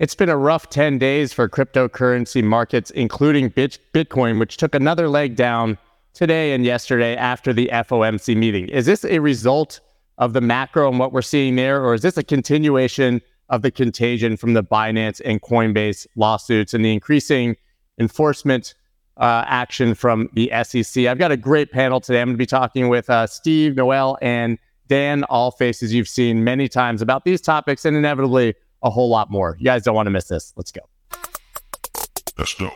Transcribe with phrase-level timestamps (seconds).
[0.00, 5.36] It's been a rough 10 days for cryptocurrency markets, including Bitcoin, which took another leg
[5.36, 5.76] down
[6.14, 8.70] today and yesterday after the FOMC meeting.
[8.70, 9.80] Is this a result
[10.16, 13.70] of the macro and what we're seeing there, or is this a continuation of the
[13.70, 17.54] contagion from the Binance and Coinbase lawsuits and the increasing
[17.98, 18.72] enforcement
[19.18, 21.04] uh, action from the SEC?
[21.04, 22.22] I've got a great panel today.
[22.22, 24.58] I'm going to be talking with uh, Steve, Noelle, and
[24.88, 29.30] Dan, all faces you've seen many times about these topics and inevitably a whole lot
[29.30, 29.56] more.
[29.58, 30.52] You guys don't want to miss this.
[30.56, 30.80] Let's go.
[32.38, 32.70] Let's go.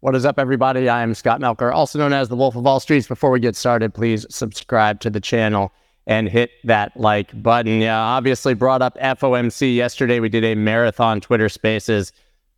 [0.00, 0.88] What is up, everybody?
[0.88, 3.06] I am Scott Melker, also known as the Wolf of All Streets.
[3.06, 5.72] Before we get started, please subscribe to the channel
[6.06, 7.80] and hit that like button.
[7.80, 10.20] Yeah, obviously brought up FOMC yesterday.
[10.20, 12.12] We did a marathon Twitter Spaces,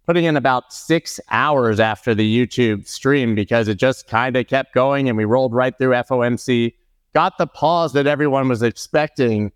[0.07, 4.75] putting in about six hours after the YouTube stream because it just kind of kept
[4.75, 6.75] going and we rolled right through FOMC.
[7.15, 9.53] Got the pause that everyone was expecting,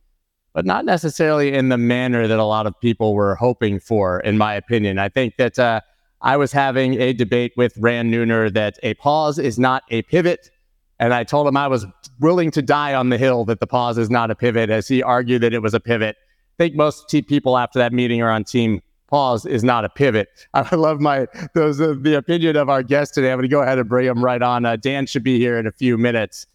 [0.52, 4.36] but not necessarily in the manner that a lot of people were hoping for, in
[4.36, 4.98] my opinion.
[4.98, 5.80] I think that uh,
[6.20, 10.50] I was having a debate with Ran Neuner that a pause is not a pivot
[10.98, 11.86] and I told him I was
[12.20, 15.02] willing to die on the hill that the pause is not a pivot, as he
[15.02, 16.16] argued that it was a pivot.
[16.18, 19.88] I think most t- people after that meeting are on team pause is not a
[19.88, 20.28] pivot.
[20.54, 23.30] I love my those uh, the opinion of our guest today.
[23.30, 24.64] I'm going to go ahead and bring him right on.
[24.64, 26.46] Uh, Dan should be here in a few minutes.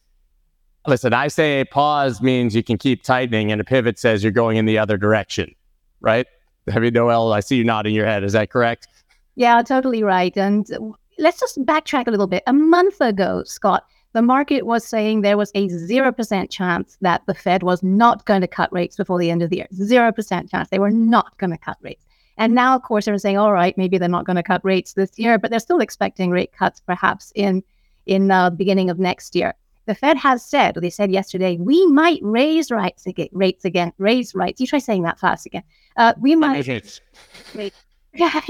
[0.88, 4.32] Listen, I say a pause means you can keep tightening, and a pivot says you're
[4.32, 5.54] going in the other direction,
[6.00, 6.26] right?
[6.74, 8.24] I mean, Noelle, I see you nodding your head.
[8.24, 8.88] Is that correct?
[9.36, 10.36] Yeah, totally right.
[10.36, 10.68] And
[11.20, 12.44] let's just backtrack a little bit.
[12.48, 17.34] A month ago, Scott, the market was saying there was a 0% chance that the
[17.34, 19.68] Fed was not going to cut rates before the end of the year.
[19.74, 22.06] 0% chance they were not going to cut rates.
[22.38, 24.94] And now, of course, they're saying, all right, maybe they're not going to cut rates
[24.94, 27.64] this year, but they're still expecting rate cuts perhaps in
[28.08, 29.54] in the uh, beginning of next year.
[29.86, 34.34] The Fed has said, they said yesterday, we might raise rates again, rates again, raise
[34.34, 34.60] rates.
[34.60, 35.64] You try saying that fast again.
[35.98, 37.02] Uh, we might, raise rates.
[38.14, 38.42] yeah,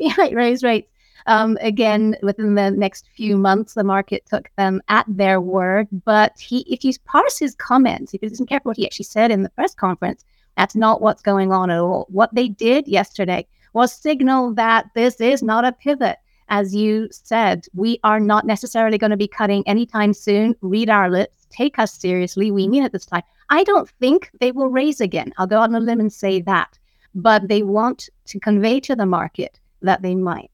[0.00, 0.90] we might raise rates
[1.26, 5.88] um, again, within the next few months, the market took them at their word.
[6.04, 9.30] But he, if you parse his comments, if you listen carefully what he actually said
[9.30, 10.24] in the press conference,
[10.56, 12.06] that's not what's going on at all.
[12.10, 16.16] What they did yesterday was signal that this is not a pivot.
[16.48, 20.56] As you said, we are not necessarily going to be cutting anytime soon.
[20.62, 22.50] Read our lips, take us seriously.
[22.50, 23.22] We mean it this time.
[23.50, 25.32] I don't think they will raise again.
[25.38, 26.78] I'll go on a limb and say that.
[27.14, 30.50] But they want to convey to the market that they might.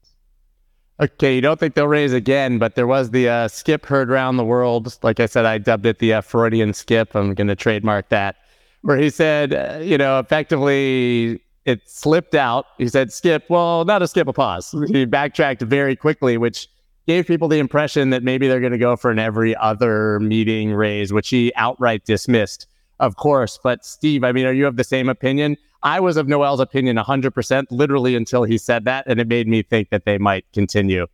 [0.99, 4.37] Okay, you don't think they'll raise again, but there was the uh, skip heard around
[4.37, 4.97] the world.
[5.03, 7.15] Like I said, I dubbed it the uh, Freudian skip.
[7.15, 8.37] I'm going to trademark that,
[8.81, 12.65] where he said, uh, you know, effectively it slipped out.
[12.79, 14.73] He said, skip, well, not a skip, a pause.
[14.87, 16.67] He backtracked very quickly, which
[17.05, 20.73] gave people the impression that maybe they're going to go for an every other meeting
[20.73, 22.67] raise, which he outright dismissed,
[22.99, 23.59] of course.
[23.61, 25.57] But Steve, I mean, are you of the same opinion?
[25.83, 29.05] I was of Noelle's opinion 100%, literally until he said that.
[29.07, 31.07] And it made me think that they might continue.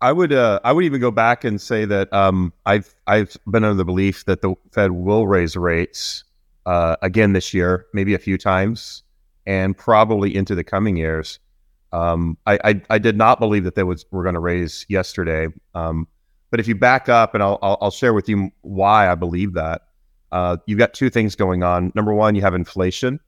[0.00, 3.64] I, would uh, I would even go back and say that um, I've I've been
[3.64, 6.24] under the belief that the Fed will raise rates
[6.66, 9.02] uh, again this year, maybe a few times,
[9.46, 11.38] and probably into the coming years.
[11.92, 15.46] Um, I, I, I did not believe that they was were going to raise yesterday.
[15.74, 16.08] Um,
[16.50, 19.54] but if you back up, and I'll, I'll, I'll share with you why I believe
[19.54, 19.82] that.
[20.34, 21.92] Uh, you've got two things going on.
[21.94, 23.20] Number one, you have inflation,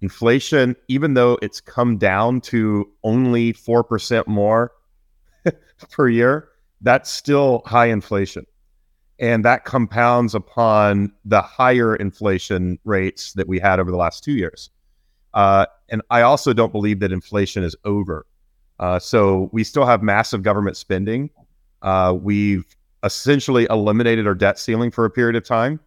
[0.00, 4.72] inflation, even though it's come down to only 4% more
[5.90, 6.48] per year,
[6.80, 8.46] that's still high inflation.
[9.18, 14.32] And that compounds upon the higher inflation rates that we had over the last two
[14.32, 14.70] years.
[15.34, 18.24] Uh, and I also don't believe that inflation is over.
[18.80, 21.28] Uh, so we still have massive government spending.
[21.82, 22.64] Uh, we've
[23.02, 25.80] essentially eliminated our debt ceiling for a period of time.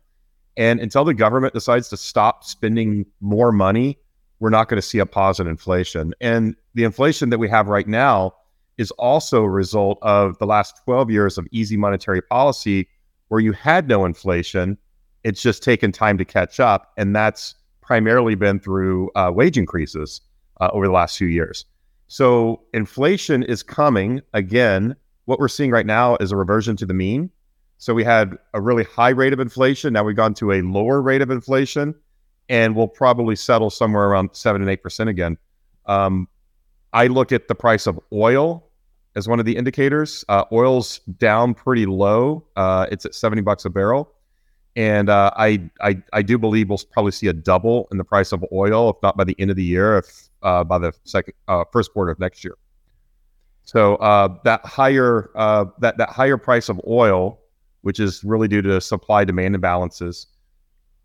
[0.59, 3.97] And until the government decides to stop spending more money,
[4.39, 6.13] we're not going to see a pause in inflation.
[6.19, 8.33] And the inflation that we have right now
[8.77, 12.89] is also a result of the last 12 years of easy monetary policy
[13.29, 14.77] where you had no inflation.
[15.23, 16.91] It's just taken time to catch up.
[16.97, 20.19] And that's primarily been through uh, wage increases
[20.59, 21.63] uh, over the last few years.
[22.07, 24.97] So inflation is coming again.
[25.23, 27.29] What we're seeing right now is a reversion to the mean.
[27.79, 29.93] So we had a really high rate of inflation.
[29.93, 31.95] Now we've gone to a lower rate of inflation,
[32.49, 35.37] and we'll probably settle somewhere around seven and eight percent again.
[35.85, 36.27] Um,
[36.91, 38.69] I look at the price of oil
[39.15, 40.25] as one of the indicators.
[40.27, 42.45] Uh, oil's down pretty low.
[42.57, 44.11] Uh, it's at seventy bucks a barrel,
[44.75, 48.33] and uh, I, I I do believe we'll probably see a double in the price
[48.33, 51.33] of oil, if not by the end of the year, if uh, by the second
[51.47, 52.55] uh, first quarter of next year.
[53.63, 55.29] So uh, that higher
[55.79, 57.39] that that higher price of oil,
[57.81, 60.27] which is really due to supply demand imbalances,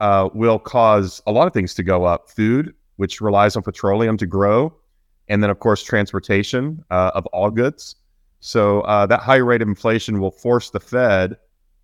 [0.01, 2.31] uh, will cause a lot of things to go up.
[2.31, 4.75] Food, which relies on petroleum to grow,
[5.29, 7.97] and then of course transportation uh, of all goods.
[8.41, 11.37] So uh, that high rate of inflation will force the Fed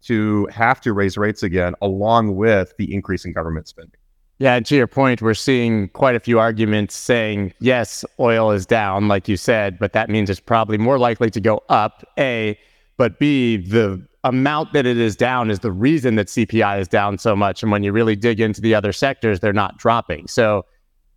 [0.03, 3.95] to have to raise rates again, along with the increase in government spending.
[4.39, 8.65] Yeah, and to your point, we're seeing quite a few arguments saying, yes, oil is
[8.65, 12.59] down, like you said, but that means it's probably more likely to go up, A,
[12.97, 17.19] but B, the amount that it is down is the reason that CPI is down
[17.19, 17.63] so much.
[17.63, 20.29] And when you really dig into the other sectors, they're not dropping.
[20.29, 20.67] So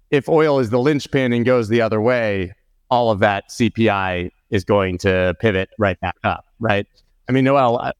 [0.10, 2.54] if oil is the linchpin and goes the other way,
[2.90, 6.86] all of that CPI is going to pivot right back up, right?
[7.28, 7.92] I mean, Noelle,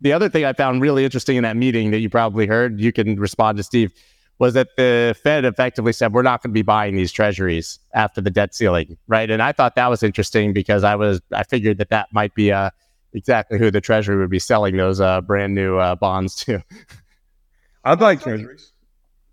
[0.00, 2.92] the other thing I found really interesting in that meeting that you probably heard, you
[2.92, 3.92] can respond to Steve,
[4.38, 8.20] was that the Fed effectively said we're not going to be buying these treasuries after
[8.20, 9.30] the debt ceiling, right?
[9.30, 12.52] And I thought that was interesting because I was I figured that that might be
[12.52, 12.70] uh,
[13.12, 16.62] exactly who the Treasury would be selling those uh, brand new uh, bonds to.
[17.84, 18.72] I'd like treasuries.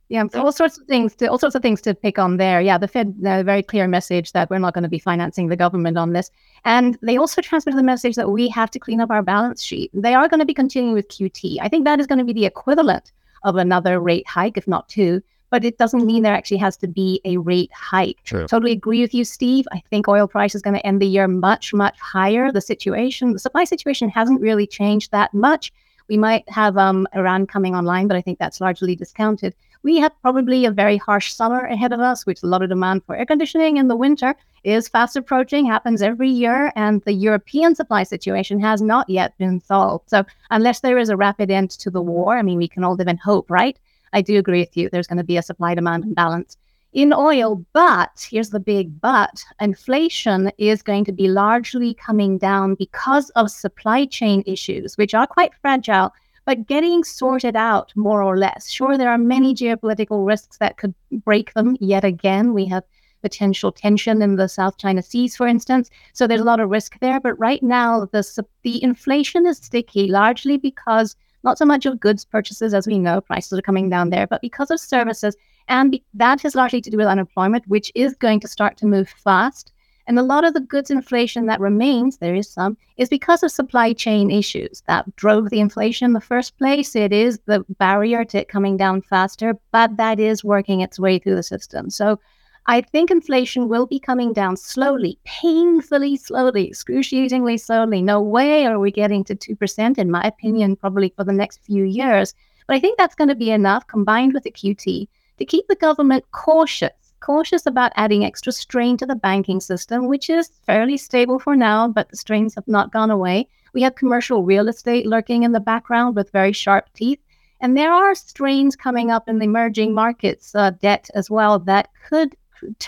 [0.08, 2.62] Yeah, all sorts of things to all sorts of things to pick on there.
[2.62, 5.56] Yeah, the Fed a very clear message that we're not going to be financing the
[5.56, 6.30] government on this,
[6.64, 9.90] and they also transmitted the message that we have to clean up our balance sheet.
[9.94, 11.58] They are going to be continuing with QT.
[11.60, 13.12] I think that is going to be the equivalent
[13.44, 15.24] of another rate hike, if not two.
[15.56, 18.22] But it doesn't mean there actually has to be a rate hike.
[18.26, 18.46] True.
[18.46, 19.66] Totally agree with you, Steve.
[19.72, 22.52] I think oil price is going to end the year much, much higher.
[22.52, 25.72] The situation, the supply situation hasn't really changed that much.
[26.10, 29.56] We might have um, Iran coming online, but I think that's largely discounted.
[29.82, 33.06] We have probably a very harsh summer ahead of us, which a lot of demand
[33.06, 34.36] for air conditioning in the winter
[34.66, 39.62] is fast approaching, happens every year, and the European supply situation has not yet been
[39.62, 40.10] solved.
[40.10, 42.96] So, unless there is a rapid end to the war, I mean, we can all
[42.96, 43.80] live in hope, right?
[44.16, 44.90] I do agree with you.
[44.90, 46.58] There's going to be a supply demand imbalance
[46.94, 47.64] in oil.
[47.74, 53.52] But here's the big but inflation is going to be largely coming down because of
[53.52, 56.14] supply chain issues, which are quite fragile,
[56.46, 58.72] but getting sorted out more or less.
[58.72, 62.54] Sure, there are many geopolitical risks that could break them yet again.
[62.54, 62.86] We have
[63.22, 65.90] potential tension in the South China Seas, for instance.
[66.14, 67.20] So there's a lot of risk there.
[67.20, 72.26] But right now, the, the inflation is sticky largely because not so much of goods
[72.26, 75.38] purchases, as we know, prices are coming down there, but because of services.
[75.68, 79.10] And that has largely to do with unemployment, which is going to start to move
[79.10, 79.72] fast.
[80.08, 83.52] And a lot of the goods inflation that remains, there is some, is because of
[83.52, 86.96] supply chain issues that drove the inflation in the first place.
[86.96, 91.18] It is the barrier to it coming down faster, but that is working its way
[91.18, 91.90] through the system.
[91.90, 92.20] So
[92.68, 98.02] I think inflation will be coming down slowly, painfully slowly, excruciatingly slowly.
[98.02, 101.84] No way are we getting to 2%, in my opinion, probably for the next few
[101.84, 102.34] years.
[102.66, 105.08] But I think that's going to be enough combined with the QT
[105.38, 110.28] to keep the government cautious, cautious about adding extra strain to the banking system, which
[110.28, 113.48] is fairly stable for now, but the strains have not gone away.
[113.74, 117.20] We have commercial real estate lurking in the background with very sharp teeth.
[117.62, 121.90] And there are strains coming up in the emerging markets uh, debt as well that
[122.10, 122.36] could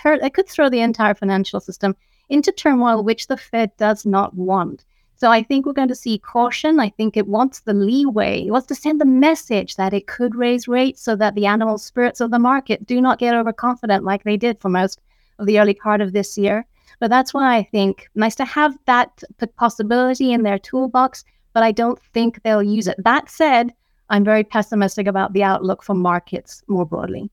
[0.06, 1.96] it could throw the entire financial system
[2.30, 4.84] into turmoil, which the Fed does not want.
[5.16, 6.80] So I think we're going to see caution.
[6.80, 8.46] I think it wants the leeway.
[8.46, 11.80] It wants to send the message that it could raise rates so that the animal
[11.80, 15.02] spirits of the market do not get overconfident like they did for most
[15.40, 16.68] of the early part of this year.
[17.00, 19.24] But that's why I think nice to have that
[19.56, 21.24] possibility in their toolbox,
[21.54, 23.04] but I don't think they'll use it.
[23.04, 23.74] That said,
[24.10, 27.32] I'm very pessimistic about the outlook for markets more broadly.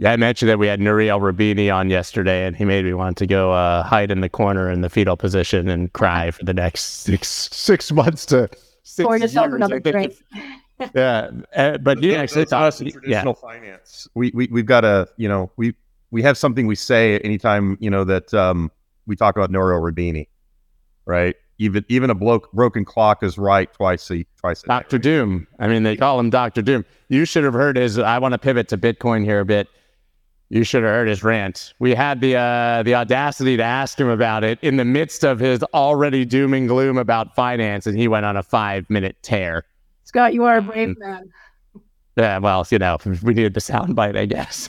[0.00, 3.18] Yeah, I mentioned that we had Nouriel Roubini on yesterday, and he made me want
[3.18, 6.54] to go uh, hide in the corner in the fetal position and cry for the
[6.54, 8.48] next six six months to
[8.82, 9.56] six Pour yourself years.
[9.56, 10.14] another drink.
[10.94, 14.08] yeah, uh, but yeah, That's actually, us in yeah, traditional finance.
[14.14, 15.74] We we we've got a you know we
[16.10, 18.70] we have something we say anytime you know that um,
[19.04, 20.28] we talk about Nouriel Roubini,
[21.04, 21.36] right?
[21.58, 25.02] Even even a bloke, broken clock is right twice a twice a day, Doctor right?
[25.02, 25.46] Doom.
[25.58, 26.86] I mean, they call him Doctor Doom.
[27.10, 27.98] You should have heard his.
[27.98, 29.68] I want to pivot to Bitcoin here a bit.
[30.50, 31.74] You should have heard his rant.
[31.78, 35.38] We had the uh, the audacity to ask him about it in the midst of
[35.38, 39.64] his already doom and gloom about finance, and he went on a five minute tear.
[40.02, 41.30] Scott, you are a brave man.
[42.16, 44.68] Yeah, well, you know, we needed the soundbite, I guess.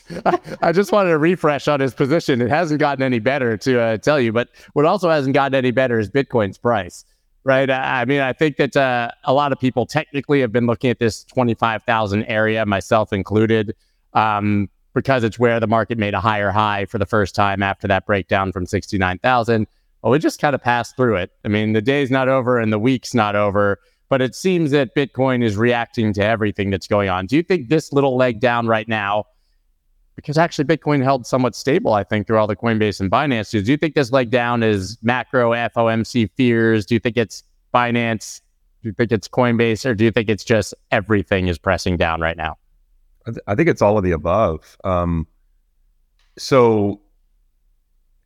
[0.61, 2.41] I just wanted to refresh on his position.
[2.41, 5.71] It hasn't gotten any better to uh, tell you, but what also hasn't gotten any
[5.71, 7.03] better is Bitcoin's price,
[7.43, 7.69] right?
[7.71, 10.99] I mean, I think that uh, a lot of people technically have been looking at
[10.99, 13.75] this 25,000 area, myself included,
[14.13, 17.87] um, because it's where the market made a higher high for the first time after
[17.87, 19.67] that breakdown from 69,000.
[20.01, 21.31] Well, we just kind of passed through it.
[21.45, 23.79] I mean, the day's not over and the week's not over
[24.09, 27.25] but it seems that Bitcoin is reacting to everything that's going on.
[27.27, 29.23] Do you think this little leg down right now
[30.15, 33.51] because actually Bitcoin held somewhat stable, I think, through all the Coinbase and Binance.
[33.51, 36.85] Do you think this leg down is macro FOMC fears?
[36.85, 37.43] Do you think it's
[37.73, 38.41] Binance?
[38.83, 42.19] Do you think it's Coinbase, or do you think it's just everything is pressing down
[42.19, 42.57] right now?
[43.27, 44.77] I, th- I think it's all of the above.
[44.83, 45.27] Um,
[46.37, 47.01] so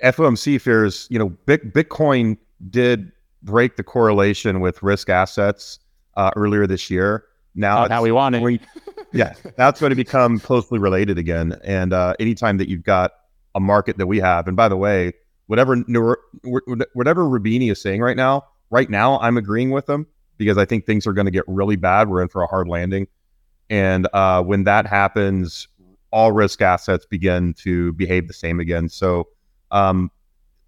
[0.03, 2.37] FOMC fears, you know, Bitcoin
[2.69, 3.11] did
[3.43, 5.79] break the correlation with risk assets
[6.15, 7.25] uh, earlier this year.
[7.55, 8.61] Now, Not how we want it.
[9.13, 11.57] yeah, that's going to become closely related again.
[11.63, 13.11] And uh, anytime that you've got
[13.53, 15.13] a market that we have, and by the way,
[15.47, 15.75] whatever
[16.93, 20.05] whatever Roubini is saying right now, right now I'm agreeing with them
[20.37, 22.09] because I think things are going to get really bad.
[22.09, 23.07] We're in for a hard landing,
[23.69, 25.67] and uh, when that happens,
[26.11, 28.89] all risk assets begin to behave the same again.
[28.89, 29.27] So,
[29.71, 30.11] um,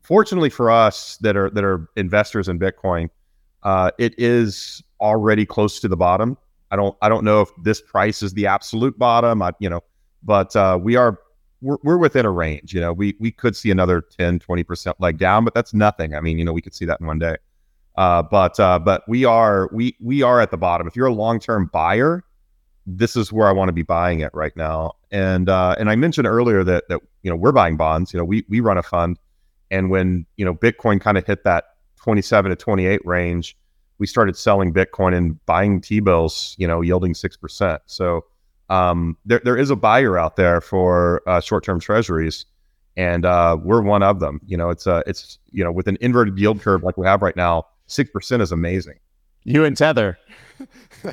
[0.02, 3.10] fortunately for us that are that are investors in Bitcoin,
[3.64, 6.38] uh, it is already close to the bottom.
[6.72, 9.42] I don't I don't know if this price is the absolute bottom.
[9.42, 9.82] I, you know,
[10.24, 11.20] but uh, we are
[11.62, 12.74] we're, we're within a range.
[12.74, 16.16] You know, we we could see another 10, 20 percent leg down, but that's nothing.
[16.16, 17.36] I mean, you know, we could see that in one day.
[17.96, 20.88] Uh, but uh, but we are we we are at the bottom.
[20.88, 22.24] If you're a long term buyer,
[22.88, 24.94] this is where I want to be buying it right now.
[25.12, 28.14] And uh, and I mentioned earlier that that you know we're buying bonds.
[28.14, 29.20] You know, we we run a fund,
[29.70, 33.56] and when you know Bitcoin kind of hit that 27 to 28 range
[34.00, 37.82] we started selling Bitcoin and buying T bills, you know, yielding six percent.
[37.86, 38.26] So
[38.70, 42.46] um, there there is a buyer out there for uh, short term treasuries,
[42.96, 44.42] and uh, we're one of them.
[44.46, 47.22] You know, it's a it's you know with an inverted yield curve like we have
[47.22, 49.00] right now, six percent is amazing.
[49.44, 50.18] You and Tether.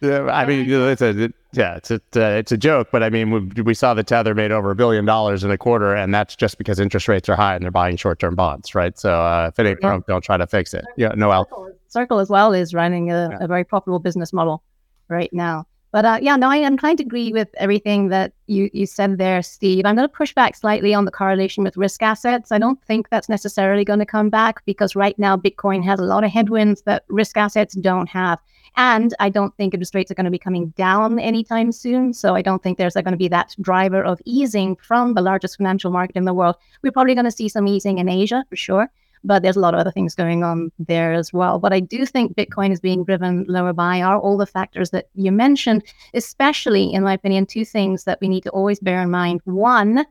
[0.00, 3.62] Yeah, I mean, it's a yeah, it's a it's a joke, but I mean, we,
[3.62, 6.56] we saw the tether made over a billion dollars in a quarter, and that's just
[6.56, 8.98] because interest rates are high and they're buying short term bonds, right?
[8.98, 10.86] So uh, if it ain't broke, don't try to fix it.
[10.96, 13.38] Yeah, no, Circle, Circle as well is running a, yeah.
[13.44, 14.62] a very profitable business model
[15.08, 15.66] right now.
[15.92, 19.18] But uh, yeah, no, I am trying to agree with everything that you, you said
[19.18, 19.84] there, Steve.
[19.84, 22.52] I'm going to push back slightly on the correlation with risk assets.
[22.52, 26.04] I don't think that's necessarily going to come back because right now Bitcoin has a
[26.04, 28.38] lot of headwinds that risk assets don't have.
[28.76, 32.12] And I don't think interest rates are going to be coming down anytime soon.
[32.12, 35.56] So I don't think there's going to be that driver of easing from the largest
[35.56, 36.54] financial market in the world.
[36.82, 38.88] We're probably going to see some easing in Asia for sure
[39.24, 41.58] but there's a lot of other things going on there as well.
[41.58, 45.08] But I do think Bitcoin is being driven lower by are all the factors that
[45.14, 45.82] you mentioned,
[46.14, 49.40] especially, in my opinion, two things that we need to always bear in mind.
[49.44, 50.06] One,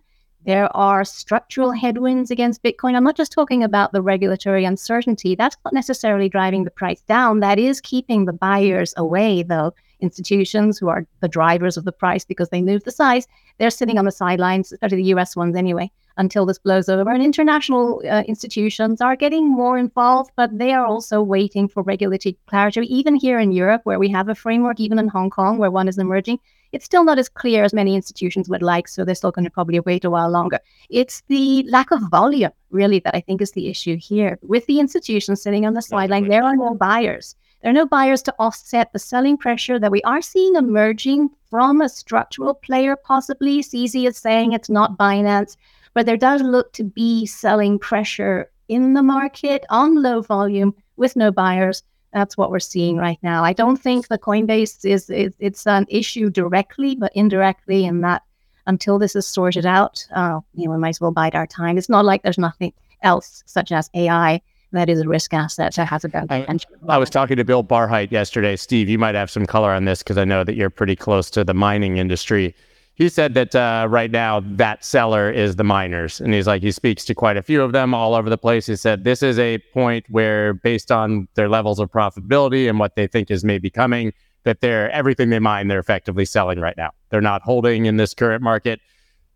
[0.46, 2.96] there are structural headwinds against Bitcoin.
[2.96, 5.36] I'm not just talking about the regulatory uncertainty.
[5.36, 7.42] That's not necessarily driving the price down.
[7.42, 9.74] That is keeping the buyers away, though.
[10.02, 13.28] Institutions who are the drivers of the price because they move the size,
[13.58, 17.10] they're sitting on the sidelines, especially the US ones anyway until this blows over.
[17.10, 22.38] And international uh, institutions are getting more involved, but they are also waiting for regulatory
[22.46, 22.82] clarity.
[22.94, 25.88] Even here in Europe, where we have a framework, even in Hong Kong, where one
[25.88, 26.38] is emerging,
[26.74, 28.88] it's still not as clear as many institutions would like.
[28.90, 30.60] So they're still going to probably wait a while longer.
[30.90, 34.38] It's the lack of volume, really, that I think is the issue here.
[34.42, 37.36] With the institutions sitting on the sideline, there are no buyers.
[37.62, 41.82] There are no buyers to offset the selling pressure that we are seeing emerging from
[41.82, 43.62] a structural player, possibly.
[43.62, 45.56] CZ is saying it's not Binance
[45.94, 51.16] but there does look to be selling pressure in the market on low volume with
[51.16, 51.84] no buyers.
[52.14, 53.44] That's what we're seeing right now.
[53.44, 58.24] I don't think the Coinbase is, is it's an issue directly, but indirectly, in that
[58.66, 61.78] until this is sorted out, uh, you know, we might as well bide our time.
[61.78, 65.88] It's not like there's nothing else, such as AI, that is a risk asset that
[65.88, 66.72] has a potential.
[66.88, 68.56] I, I was talking to Bill Barhydt yesterday.
[68.56, 71.30] Steve, you might have some color on this because I know that you're pretty close
[71.32, 72.56] to the mining industry
[73.00, 76.72] he said that uh, right now that seller is the miners and he's like he
[76.72, 79.40] speaks to quite a few of them all over the place he said this is
[79.40, 83.70] a point where based on their levels of profitability and what they think is maybe
[83.70, 87.96] coming that they're everything they mine they're effectively selling right now they're not holding in
[87.96, 88.82] this current market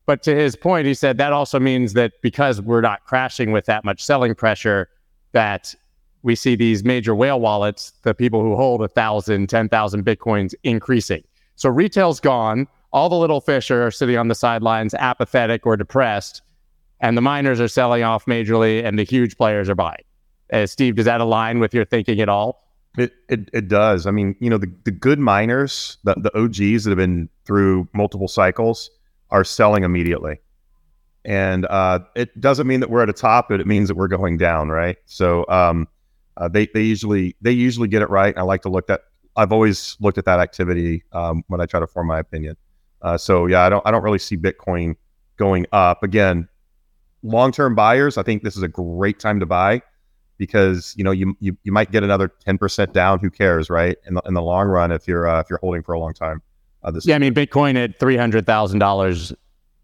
[0.05, 3.65] but to his point he said that also means that because we're not crashing with
[3.65, 4.89] that much selling pressure
[5.33, 5.75] that
[6.23, 10.55] we see these major whale wallets the people who hold a thousand ten thousand bitcoins
[10.63, 11.23] increasing
[11.55, 16.43] so retail's gone all the little fish are sitting on the sidelines, apathetic or depressed,
[17.01, 20.03] and the miners are selling off majorly, and the huge players are buying.
[20.53, 22.63] Uh, Steve, does that align with your thinking at all?
[22.95, 24.05] It, it, it does.
[24.05, 27.87] I mean, you know, the, the good miners, the, the OGs that have been through
[27.93, 28.91] multiple cycles,
[29.31, 30.39] are selling immediately.
[31.25, 34.09] And uh, it doesn't mean that we're at a top, but it means that we're
[34.09, 34.97] going down, right?
[35.05, 35.87] So um,
[36.37, 38.37] uh, they they usually they usually get it right.
[38.37, 39.01] I like to look at.
[39.35, 42.55] I've always looked at that activity um, when I try to form my opinion.
[43.01, 44.95] Uh, so yeah, I don't I don't really see Bitcoin
[45.37, 46.47] going up again.
[47.23, 49.81] Long term buyers, I think this is a great time to buy
[50.37, 53.19] because you know you you, you might get another ten percent down.
[53.19, 53.97] Who cares, right?
[54.07, 56.13] In the in the long run, if you're uh, if you're holding for a long
[56.13, 56.41] time.
[56.83, 59.33] Uh, this yeah, I mean Bitcoin at three hundred thousand dollars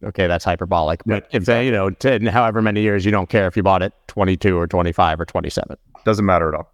[0.04, 1.02] okay, that's hyperbolic.
[1.06, 3.64] But if they, you know, to, in however many years, you don't care if you
[3.64, 5.78] bought it 22 or 25 or 27.
[6.06, 6.74] Doesn't matter at all.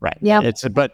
[0.00, 0.16] Right.
[0.22, 0.40] Yeah.
[0.42, 0.92] It's but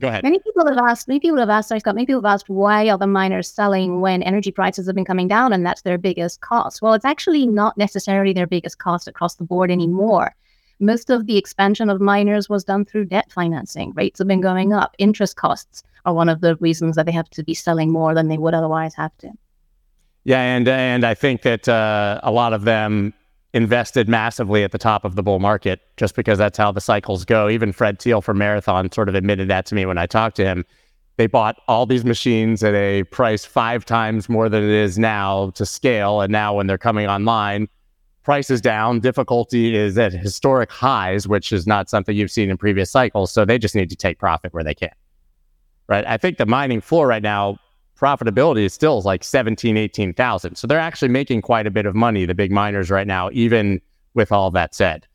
[0.00, 0.22] go ahead.
[0.22, 2.88] Many people have asked, many people have asked, sorry, Scott, many people have asked why
[2.90, 6.42] are the miners selling when energy prices have been coming down and that's their biggest
[6.42, 6.82] cost?
[6.82, 10.34] Well, it's actually not necessarily their biggest cost across the board anymore.
[10.80, 13.92] Most of the expansion of miners was done through debt financing.
[13.94, 14.94] Rates have been going up.
[14.98, 18.28] Interest costs are one of the reasons that they have to be selling more than
[18.28, 19.30] they would otherwise have to.
[20.24, 23.12] Yeah, and and I think that uh, a lot of them
[23.54, 27.24] invested massively at the top of the bull market just because that's how the cycles
[27.24, 27.48] go.
[27.48, 30.44] Even Fred Thiel from Marathon sort of admitted that to me when I talked to
[30.44, 30.64] him.
[31.18, 35.50] They bought all these machines at a price five times more than it is now
[35.50, 37.68] to scale, and now when they're coming online,
[38.22, 42.56] price is down, difficulty is at historic highs, which is not something you've seen in
[42.56, 43.30] previous cycles.
[43.30, 44.92] So they just need to take profit where they can.
[45.88, 46.06] Right.
[46.06, 47.58] I think the mining floor right now,
[48.02, 50.56] profitability is still like 17, 18,000.
[50.56, 53.80] So they're actually making quite a bit of money, the big miners right now, even
[54.14, 55.06] with all that said.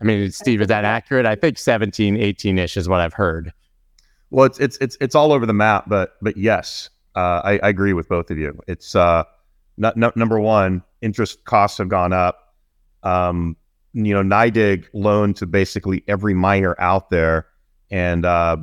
[0.00, 1.24] I mean, Steve, is that accurate?
[1.24, 3.52] I think 17, 18 ish is what I've heard.
[4.30, 7.68] Well, it's it's it's it's all over the map, but but yes, uh, I, I
[7.68, 8.58] agree with both of you.
[8.66, 9.22] It's uh,
[9.76, 12.54] not, not, number one, interest costs have gone up.
[13.04, 13.56] Um,
[13.92, 17.46] you know, NYDIG loaned to basically every miner out there,
[17.90, 18.56] and uh,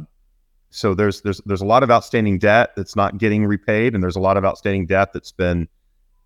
[0.73, 4.15] so there's there's there's a lot of outstanding debt that's not getting repaid, and there's
[4.15, 5.67] a lot of outstanding debt that's been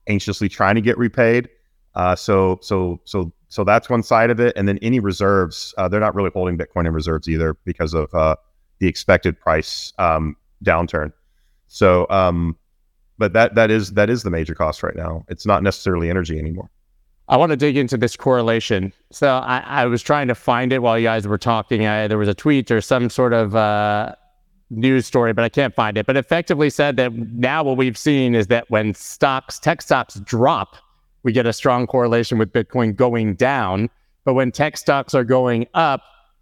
[0.08, 1.50] anxiously trying to get repaid.
[1.96, 5.89] Uh, so so so so that's one side of it, and then any reserves, uh,
[5.89, 8.38] they're not really holding Bitcoin in reserves either because of uh,
[8.80, 11.12] the expected price um, downturn.
[11.68, 12.56] So, um,
[13.18, 15.25] but that that is that is the major cost right now.
[15.27, 16.70] It's not necessarily energy anymore.
[17.27, 18.94] I want to dig into this correlation.
[19.12, 21.86] So I, I was trying to find it while you guys were talking.
[21.86, 24.16] I, there was a tweet or some sort of uh,
[24.70, 26.06] news story, but I can't find it.
[26.06, 30.76] But effectively said that now what we've seen is that when stocks, tech stocks drop,
[31.24, 33.90] we get a strong correlation with Bitcoin going down.
[34.26, 36.02] But when tech stocks are going up,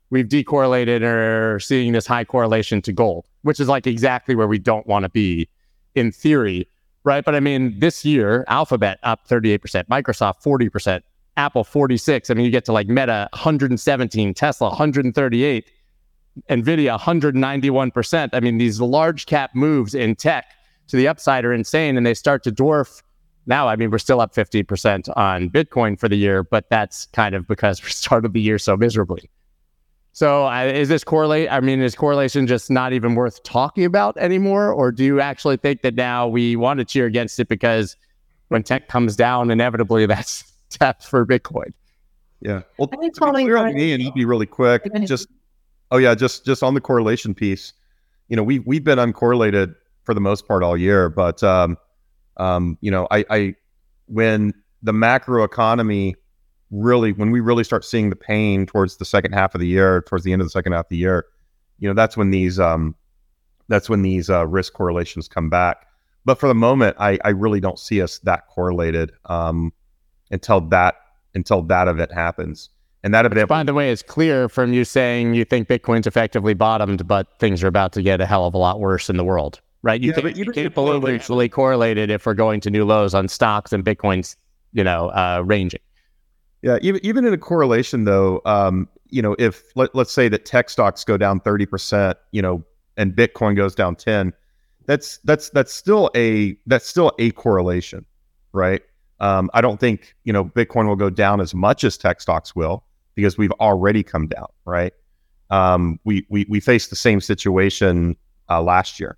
[0.09, 4.59] we've decorrelated or seeing this high correlation to gold, which is like exactly where we
[4.59, 5.47] don't want to be
[5.95, 6.67] in theory,
[7.03, 7.23] right?
[7.23, 11.01] But I mean, this year, Alphabet up 38%, Microsoft 40%,
[11.37, 12.29] Apple 46.
[12.29, 15.65] I mean, you get to like Meta 117, Tesla 138,
[16.49, 18.29] Nvidia 191%.
[18.33, 20.45] I mean, these large cap moves in tech
[20.87, 23.01] to the upside are insane and they start to dwarf
[23.47, 27.35] now, I mean, we're still up 50% on Bitcoin for the year, but that's kind
[27.35, 29.29] of because we started the year so miserably.
[30.13, 31.51] So uh, is this correlate?
[31.51, 34.71] I mean, is correlation just not even worth talking about anymore?
[34.71, 37.97] Or do you actually think that now we want to cheer against it because
[38.47, 41.73] when tech comes down, inevitably that's death for Bitcoin?
[42.39, 42.61] Yeah.
[42.77, 44.87] Well, I think to be clear on me, and I'll be really quick.
[45.03, 45.27] Just
[45.91, 47.73] oh yeah, just just on the correlation piece.
[48.27, 51.77] You know, we we've been uncorrelated for the most part all year, but um,
[52.37, 53.55] um, you know, I, I
[54.07, 56.15] when the macro economy
[56.71, 60.01] really when we really start seeing the pain towards the second half of the year,
[60.01, 61.25] towards the end of the second half of the year,
[61.79, 62.95] you know, that's when these um,
[63.67, 65.87] that's when these uh, risk correlations come back.
[66.23, 69.71] But for the moment, I, I really don't see us that correlated um,
[70.31, 70.95] until that
[71.35, 72.69] until that event happens.
[73.05, 76.55] And that event, By the way, it's clear from you saying you think Bitcoin's effectively
[76.55, 79.23] bottomed, but things are about to get a hell of a lot worse in the
[79.23, 80.01] world, right?
[80.01, 83.13] You Yeah, think but even it's if- capably correlated if we're going to new lows
[83.13, 84.35] on stocks and Bitcoin's,
[84.73, 85.81] you know, uh, ranging.
[86.63, 90.45] Yeah, even even in a correlation though, um, you know, if let, let's say that
[90.45, 92.65] tech stocks go down 30%, you know,
[92.97, 94.33] and Bitcoin goes down 10,
[94.87, 98.03] that's that's that's still a that's still a correlation,
[98.51, 98.81] right?
[99.19, 102.55] Um, I don't think, you know, Bitcoin will go down as much as tech stocks
[102.55, 102.83] will
[103.15, 104.93] because we've already come down, right?
[105.49, 108.15] Um, we we we faced the same situation
[108.49, 109.17] uh, last year.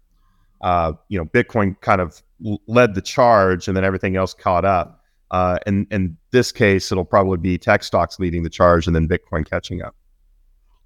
[0.61, 2.21] Uh, you know, Bitcoin kind of
[2.67, 5.03] led the charge and then everything else caught up.
[5.31, 9.07] Uh, and in this case, it'll probably be tech stocks leading the charge and then
[9.07, 9.95] Bitcoin catching up.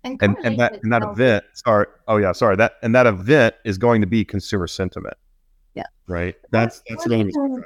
[0.03, 3.77] And and that and that event, sorry, oh yeah, sorry that and that event is
[3.77, 5.15] going to be consumer sentiment.
[5.75, 5.83] Yeah.
[6.07, 6.35] Right.
[6.49, 7.63] That's that's what I'm.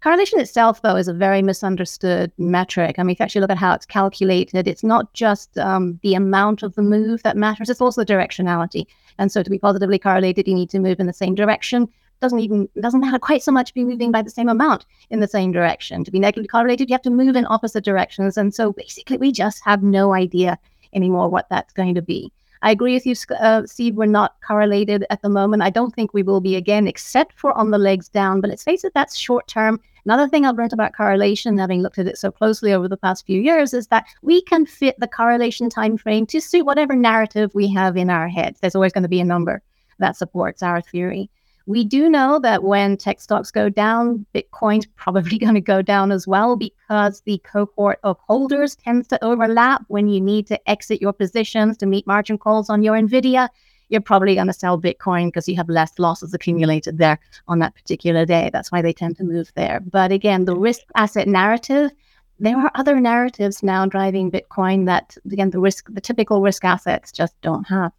[0.00, 2.96] Correlation itself, though, is a very misunderstood metric.
[2.98, 6.14] I mean, if you actually look at how it's calculated, it's not just um, the
[6.14, 8.86] amount of the move that matters, it's also the directionality.
[9.18, 11.88] And so to be positively correlated, you need to move in the same direction.
[12.20, 15.28] Doesn't even doesn't matter quite so much be moving by the same amount in the
[15.28, 16.04] same direction.
[16.04, 18.36] To be negatively correlated, you have to move in opposite directions.
[18.36, 20.58] And so basically, we just have no idea
[20.92, 22.32] anymore what that's going to be.
[22.62, 23.96] I agree with you, uh, Steve.
[23.96, 25.62] We're not correlated at the moment.
[25.62, 28.40] I don't think we will be again, except for on the legs down.
[28.40, 29.80] But let's face it, that's short term.
[30.04, 33.26] Another thing I've learned about correlation, having looked at it so closely over the past
[33.26, 37.54] few years, is that we can fit the correlation time frame to suit whatever narrative
[37.54, 38.58] we have in our heads.
[38.60, 39.62] There's always going to be a number
[39.98, 41.30] that supports our theory.
[41.68, 46.10] We do know that when tech stocks go down, Bitcoin's probably going to go down
[46.10, 51.02] as well because the cohort of holders tends to overlap when you need to exit
[51.02, 53.50] your positions to meet margin calls on your NVIDIA.
[53.90, 57.74] You're probably going to sell Bitcoin because you have less losses accumulated there on that
[57.74, 58.48] particular day.
[58.50, 59.80] That's why they tend to move there.
[59.80, 61.90] But again, the risk asset narrative,
[62.38, 67.12] there are other narratives now driving Bitcoin that, again, the risk, the typical risk assets
[67.12, 67.92] just don't have.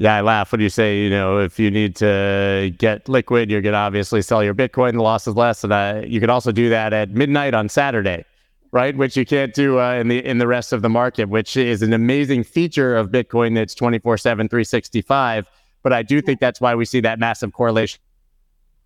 [0.00, 3.60] Yeah, I laugh when you say, you know, if you need to get liquid, you're
[3.60, 4.92] going to obviously sell your Bitcoin.
[4.92, 8.24] The loss is less, and uh, you can also do that at midnight on Saturday,
[8.70, 8.96] right?
[8.96, 11.82] Which you can't do uh, in the in the rest of the market, which is
[11.82, 13.56] an amazing feature of Bitcoin.
[13.56, 15.50] That's 24 7, 365.
[15.82, 18.00] But I do think that's why we see that massive correlation.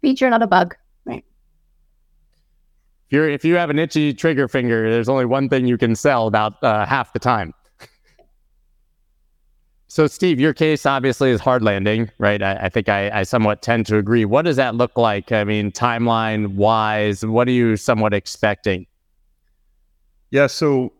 [0.01, 1.25] Feature, not a bug, right?
[3.09, 5.94] If you're if you have an itchy trigger finger, there's only one thing you can
[5.94, 7.53] sell about uh, half the time.
[9.92, 12.42] So, Steve, your case obviously is hard landing, right?
[12.42, 14.24] I, I think I, I, somewhat tend to agree.
[14.24, 15.33] What does that look like?
[15.33, 18.87] I mean, timeline wise, what are you somewhat expecting?
[20.31, 20.94] Yeah, so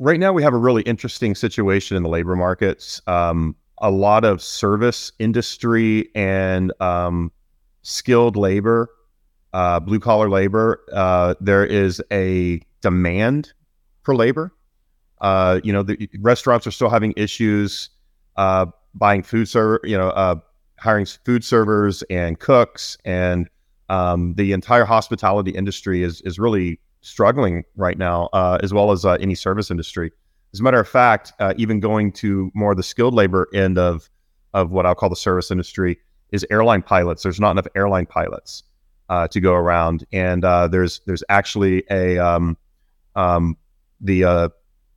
[0.00, 3.00] right now we have a really interesting situation in the labor markets.
[3.06, 7.30] Um, a lot of service industry and um,
[7.82, 8.90] skilled labor,
[9.52, 13.52] uh, blue collar labor, uh, there is a demand
[14.02, 14.52] for labor.
[15.20, 17.88] Uh, you know, the restaurants are still having issues
[18.36, 20.36] uh, buying food server, you know, uh,
[20.78, 23.48] hiring food servers and cooks, and
[23.88, 29.04] um, the entire hospitality industry is is really struggling right now, uh, as well as
[29.04, 30.10] uh, any service industry.
[30.52, 34.08] As a matter of fact, uh, even going to more the skilled labor end of
[34.54, 35.98] of what I'll call the service industry
[36.30, 37.22] is airline pilots.
[37.22, 38.62] There's not enough airline pilots
[39.08, 42.56] uh, to go around, and there's there's actually a um,
[43.14, 43.56] um,
[44.00, 44.50] the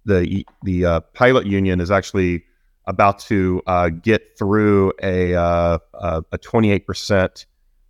[0.05, 2.43] the the pilot union is actually
[2.87, 7.45] about to uh, get through a uh, a 28%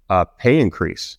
[0.09, 1.17] uh, pay increase,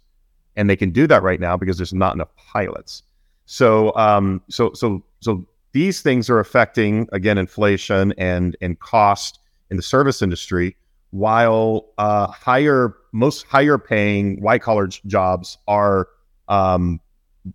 [0.56, 3.02] and they can do that right now because there's not enough pilots.
[3.46, 9.38] So um, so so so these things are affecting again inflation and and cost
[9.70, 10.76] in the service industry,
[11.10, 16.08] while uh, higher most higher paying white collar jobs are
[16.48, 17.00] um,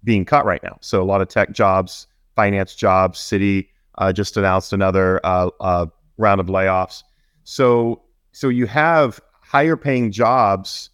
[0.03, 0.77] being cut right now.
[0.81, 3.67] So a lot of tech jobs, finance jobs, Citi.
[3.97, 5.85] Uh, just announced another uh, uh,
[6.21, 7.03] round of layoffs.
[7.43, 10.89] So so you have higher paying jobs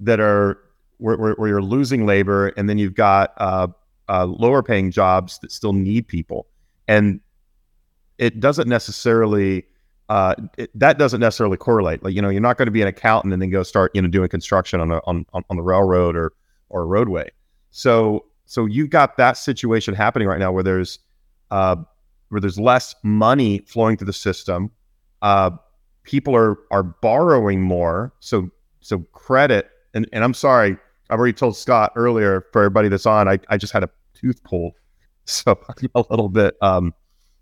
[0.00, 0.58] that are
[0.98, 3.68] where, where, where you're losing labor, and then you've got uh,
[4.08, 6.46] uh, lower paying jobs that still need people,
[6.88, 7.20] and
[8.18, 9.64] it doesn't necessarily.
[10.08, 12.02] Uh, it, that doesn't necessarily correlate.
[12.02, 14.02] Like you know, you're not going to be an accountant and then go start you
[14.02, 16.32] know doing construction on a, on on the railroad or
[16.68, 17.30] or roadway.
[17.70, 20.98] So so you've got that situation happening right now where there's
[21.52, 21.76] uh,
[22.30, 24.70] where there's less money flowing through the system.
[25.22, 25.50] Uh,
[26.02, 29.70] people are are borrowing more, so so credit.
[29.92, 30.76] And, and I'm sorry,
[31.10, 33.28] I've already told Scott earlier for everybody that's on.
[33.28, 34.74] I, I just had a tooth pulled,
[35.24, 35.58] so
[35.94, 36.56] a little bit.
[36.62, 36.94] Um,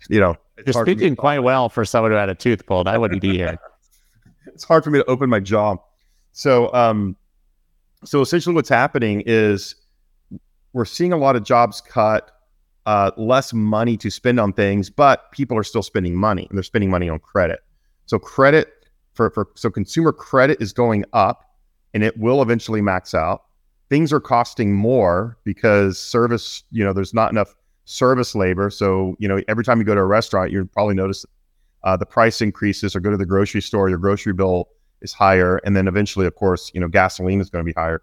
[0.09, 2.89] you know, you're speaking quite well for someone who had a tooth pulled.
[2.89, 3.59] I wouldn't be here.
[4.47, 5.77] it's hard for me to open my jaw.
[6.33, 7.17] So, um,
[8.05, 9.75] so essentially, what's happening is
[10.73, 12.31] we're seeing a lot of jobs cut
[12.89, 16.63] uh, less money to spend on things, but people are still spending money and they're
[16.63, 17.61] spending money on credit.
[18.07, 21.45] So credit for, for so consumer credit is going up
[21.93, 23.43] and it will eventually max out.
[23.91, 28.71] Things are costing more because service, you know, there's not enough service labor.
[28.71, 31.27] So, you know, every time you go to a restaurant, you'll probably notice
[31.85, 34.71] uh, the price increases or go to the grocery store, your grocery bill
[35.03, 35.59] is higher.
[35.59, 38.01] And then eventually, of course, you know, gasoline is going to be higher.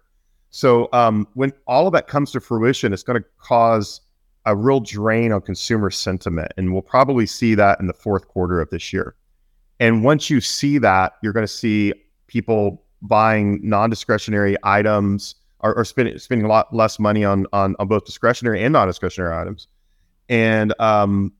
[0.50, 4.02] So um, when all of that comes to fruition, it's going to cause
[4.46, 6.52] a real drain on consumer sentiment.
[6.56, 9.14] And we'll probably see that in the fourth quarter of this year.
[9.80, 11.92] And once you see that, you're going to see
[12.28, 17.88] people buying non-discretionary items or, or spending spending a lot less money on on, on
[17.88, 19.68] both discretionary and non-discretionary items.
[20.28, 21.32] And um,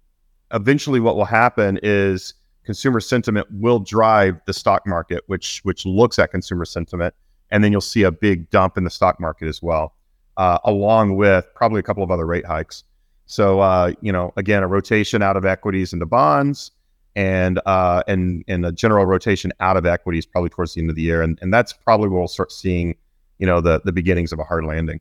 [0.53, 6.19] eventually, what will happen is consumer sentiment will drive the stock market, which which looks
[6.19, 7.15] at consumer sentiment,
[7.51, 9.95] and then you'll see a big dump in the stock market as well,
[10.37, 12.85] uh, along with probably a couple of other rate hikes.
[13.27, 16.71] So uh, you know, again, a rotation out of equities into bonds,
[17.17, 20.97] and uh, and and a general rotation out of equities probably towards the end of
[20.97, 22.97] the year, and and that's probably where we'll start seeing,
[23.39, 25.01] you know, the the beginnings of a hard landing.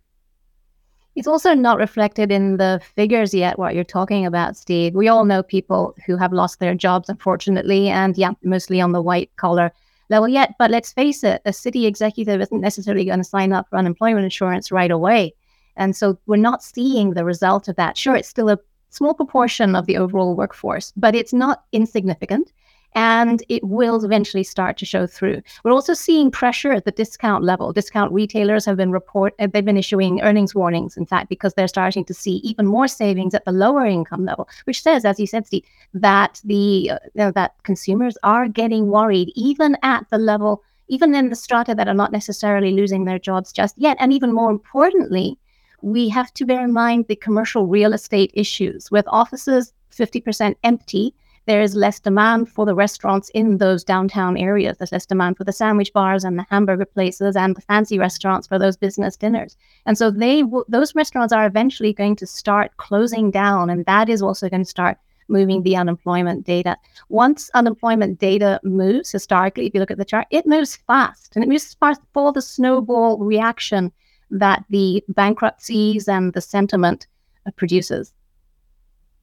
[1.15, 3.57] It's also not reflected in the figures yet.
[3.57, 4.95] What you're talking about, Steve.
[4.95, 9.01] We all know people who have lost their jobs, unfortunately, and yeah, mostly on the
[9.01, 9.71] white collar
[10.09, 10.55] level yet.
[10.59, 14.25] But let's face it, a city executive isn't necessarily going to sign up for unemployment
[14.25, 15.33] insurance right away.
[15.77, 17.97] And so we're not seeing the result of that.
[17.97, 18.59] Sure, it's still a
[18.89, 22.51] small proportion of the overall workforce, but it's not insignificant.
[22.95, 25.41] and it will eventually start to show through.
[25.63, 27.73] We're also seeing pressure at the discount level.
[27.73, 31.67] Discount retailers have been report uh, they've been issuing earnings warnings, in fact, because they're
[31.67, 35.27] starting to see even more savings at the lower income level, which says, as you
[35.27, 40.17] said, Steve, that the uh, you know, that consumers are getting worried even at the
[40.17, 44.13] level, even in the strata that are not necessarily losing their jobs just yet, and
[44.13, 45.37] even more importantly.
[45.85, 51.13] We have to bear in mind the commercial real estate issues with offices 50% empty
[51.45, 54.77] there is less demand for the restaurants in those downtown areas.
[54.77, 58.47] There's less demand for the sandwich bars and the hamburger places and the fancy restaurants
[58.47, 59.55] for those business dinners.
[59.85, 64.09] And so they w- those restaurants are eventually going to start closing down, and that
[64.09, 66.77] is also going to start moving the unemployment data.
[67.09, 71.43] Once unemployment data moves, historically, if you look at the chart, it moves fast, and
[71.43, 73.91] it moves fast for the snowball reaction
[74.31, 77.07] that the bankruptcies and the sentiment
[77.55, 78.13] produces.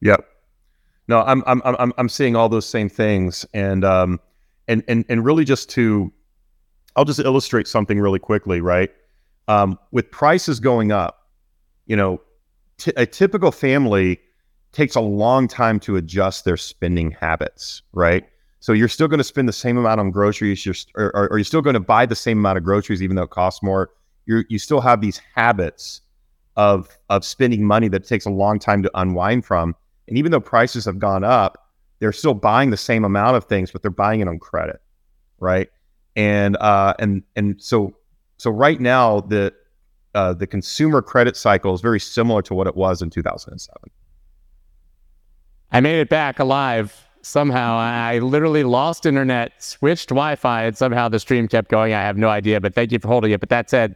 [0.01, 0.25] Yep.
[1.07, 4.19] No, I'm I'm I'm I'm seeing all those same things, and um,
[4.67, 6.11] and and and really just to,
[6.95, 8.89] I'll just illustrate something really quickly, right?
[9.49, 11.27] Um, with prices going up,
[11.87, 12.21] you know,
[12.77, 14.19] t- a typical family
[14.71, 18.23] takes a long time to adjust their spending habits, right?
[18.59, 21.43] So you're still going to spend the same amount on groceries, you're, or, or, you're
[21.43, 23.91] still going to buy the same amount of groceries, even though it costs more.
[24.25, 26.01] You you still have these habits
[26.55, 29.75] of of spending money that takes a long time to unwind from.
[30.07, 33.71] And even though prices have gone up, they're still buying the same amount of things,
[33.71, 34.81] but they're buying it on credit,
[35.39, 35.69] right?
[36.15, 37.95] And uh, and and so
[38.37, 39.53] so right now the
[40.13, 43.91] uh, the consumer credit cycle is very similar to what it was in 2007.
[45.71, 47.77] I made it back alive somehow.
[47.77, 51.93] I literally lost internet, switched Wi-Fi, and somehow the stream kept going.
[51.93, 53.39] I have no idea, but thank you for holding it.
[53.39, 53.95] But that said,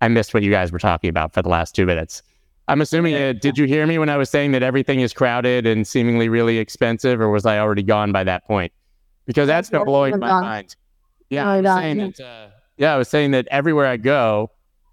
[0.00, 2.22] I missed what you guys were talking about for the last two minutes.
[2.68, 3.14] I'm assuming.
[3.14, 6.28] Uh, did you hear me when I was saying that everything is crowded and seemingly
[6.28, 8.72] really expensive, or was I already gone by that point?
[9.24, 10.76] Because that's been blowing my mind.
[11.30, 14.50] Yeah, I was saying that, uh, yeah, I was saying that everywhere I go,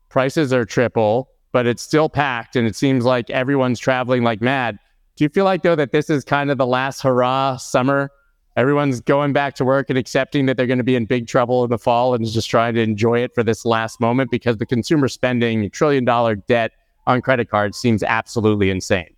[0.10, 4.78] prices are triple, but it's still packed, and it seems like everyone's traveling like mad.
[5.16, 8.10] Do you feel like though that this is kind of the last hurrah summer?
[8.56, 11.64] Everyone's going back to work and accepting that they're going to be in big trouble
[11.64, 14.66] in the fall and just trying to enjoy it for this last moment because the
[14.66, 16.72] consumer spending trillion dollar debt
[17.08, 19.10] on credit cards seems absolutely insane.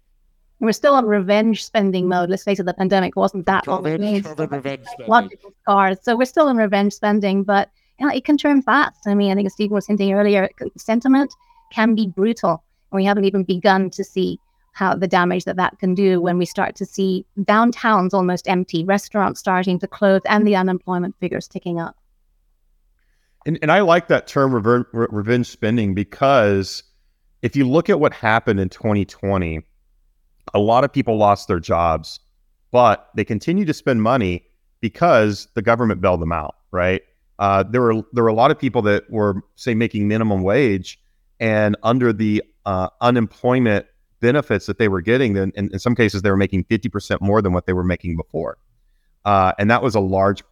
[0.62, 2.30] We're still on revenge spending mode.
[2.30, 3.84] Let's face it, the pandemic wasn't that long.
[5.06, 6.00] Logical cards.
[6.04, 7.70] So we're still in revenge spending, but
[8.00, 9.06] you know, it can turn fast.
[9.06, 11.34] I mean, I think as Steve was hinting earlier, sentiment
[11.74, 12.64] can be brutal.
[12.92, 14.40] And we haven't even begun to see
[14.76, 18.84] how the damage that that can do when we start to see downtowns almost empty,
[18.86, 21.98] restaurants starting to close, and the unemployment figures ticking up.
[23.46, 26.84] And, and I like that term rever- revenge spending because–
[27.46, 29.62] if you look at what happened in 2020,
[30.56, 32.20] a lot of people lost their jobs,
[32.72, 34.44] but they continue to spend money
[34.82, 37.04] because the government bailed them out, right?
[37.38, 41.00] Uh, there were there were a lot of people that were say making minimum wage,
[41.40, 43.86] and under the uh, unemployment
[44.26, 47.22] benefits that they were getting, then in, in, some cases they were making fifty percent
[47.22, 48.58] more than what they were making before,
[49.26, 50.44] uh, and that was a large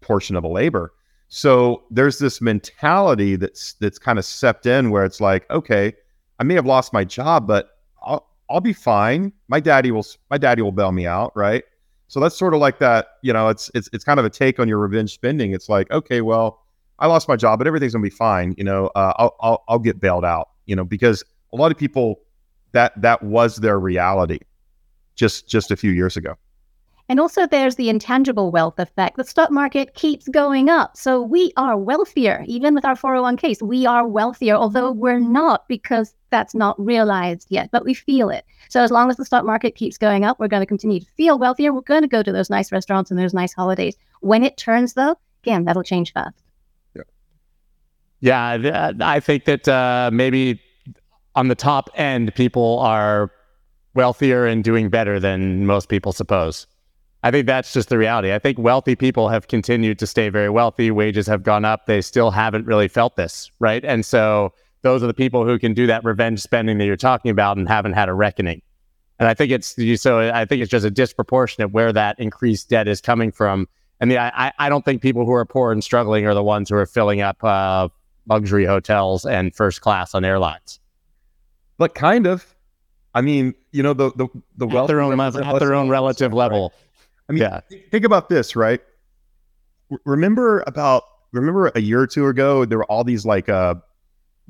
[0.00, 0.92] portion of the labor.
[1.28, 5.94] So there's this mentality that's that's kind of sept in where it's like, okay,
[6.38, 7.70] I may have lost my job, but
[8.02, 9.32] I'll I'll be fine.
[9.48, 11.64] My daddy will my daddy will bail me out, right?
[12.08, 14.60] So that's sort of like that, you know, it's it's it's kind of a take
[14.60, 15.52] on your revenge spending.
[15.52, 16.62] It's like, okay, well,
[16.98, 18.54] I lost my job, but everything's gonna be fine.
[18.56, 20.50] You know, uh, I'll, I'll I'll get bailed out.
[20.66, 22.20] You know, because a lot of people
[22.74, 24.40] that that was their reality
[25.14, 26.36] just just a few years ago.
[27.08, 29.18] And also, there's the intangible wealth effect.
[29.18, 30.96] The stock market keeps going up.
[30.96, 33.60] So we are wealthier, even with our 401ks.
[33.60, 38.46] We are wealthier, although we're not because that's not realized yet, but we feel it.
[38.70, 41.06] So as long as the stock market keeps going up, we're going to continue to
[41.14, 41.74] feel wealthier.
[41.74, 43.96] We're going to go to those nice restaurants and those nice holidays.
[44.20, 46.42] When it turns, though, again, that'll change fast.
[46.94, 48.54] Yeah.
[48.54, 48.92] Yeah.
[49.00, 50.58] I think that uh, maybe
[51.34, 53.30] on the top end, people are
[53.94, 56.66] wealthier and doing better than most people suppose.
[57.22, 58.32] I think that's just the reality.
[58.32, 60.90] I think wealthy people have continued to stay very wealthy.
[60.90, 61.86] Wages have gone up.
[61.86, 63.82] They still haven't really felt this, right?
[63.82, 67.30] And so those are the people who can do that revenge spending that you're talking
[67.30, 68.60] about and haven't had a reckoning.
[69.18, 70.18] And I think it's so.
[70.20, 73.68] I think it's just a disproportionate where that increased debt is coming from.
[74.00, 76.68] I mean, I I don't think people who are poor and struggling are the ones
[76.68, 77.88] who are filling up uh,
[78.28, 80.80] luxury hotels and first class on airlines.
[81.78, 82.54] But kind of,
[83.14, 85.88] I mean, you know, the the the wealth at their own level, at their own
[85.88, 86.72] relative level.
[87.28, 87.60] I mean, yeah.
[87.90, 88.80] think about this, right?
[90.04, 93.74] remember about remember a year or two ago there were all these like uh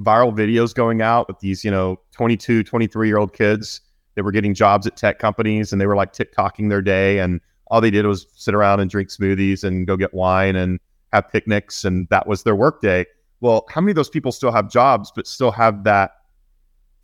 [0.01, 3.81] viral videos going out with these, you know, 22, 23 year old kids
[4.15, 7.41] that were getting jobs at tech companies and they were like TikToking their day and
[7.69, 10.79] all they did was sit around and drink smoothies and go get wine and
[11.13, 13.07] have picnics, and that was their work day.
[13.41, 16.13] Well, how many of those people still have jobs, but still have that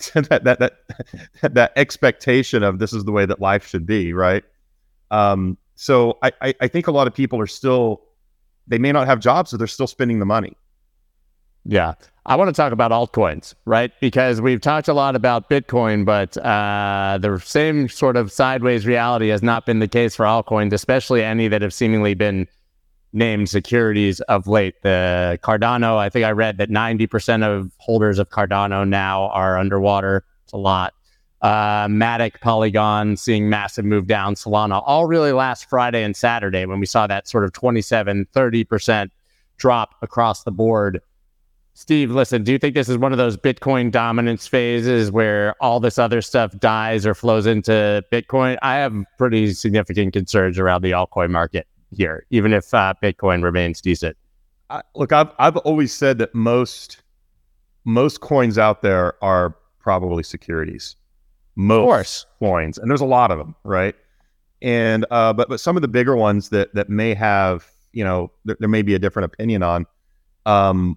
[0.14, 0.72] that that that
[1.54, 4.44] that expectation of this is the way that life should be, right?
[5.10, 8.02] Um, so I, I think a lot of people are still
[8.66, 10.56] they may not have jobs, so they're still spending the money.
[11.64, 11.94] Yeah.
[12.26, 13.92] I want to talk about altcoins, right?
[14.00, 19.28] Because we've talked a lot about Bitcoin, but uh, the same sort of sideways reality
[19.28, 22.46] has not been the case for altcoins, especially any that have seemingly been
[23.12, 24.82] named securities of late.
[24.82, 30.24] The Cardano, I think I read that 90% of holders of Cardano now are underwater.
[30.44, 30.94] It's a lot.
[31.42, 34.34] Uh, Matic, Polygon, seeing massive move down.
[34.34, 39.10] Solana, all really last Friday and Saturday when we saw that sort of 27, 30%
[39.56, 41.00] drop across the board.
[41.72, 45.80] Steve, listen, do you think this is one of those Bitcoin dominance phases where all
[45.80, 48.58] this other stuff dies or flows into Bitcoin?
[48.60, 53.80] I have pretty significant concerns around the altcoin market here, even if uh, Bitcoin remains
[53.80, 54.16] decent.
[54.68, 57.02] I, look, I've I've always said that most
[57.84, 60.96] most coins out there are probably securities.
[61.56, 62.26] Most of course.
[62.38, 63.94] coins, and there's a lot of them, right?
[64.62, 68.30] And uh, but but some of the bigger ones that that may have, you know,
[68.44, 69.86] there, there may be a different opinion on.
[70.46, 70.96] Um,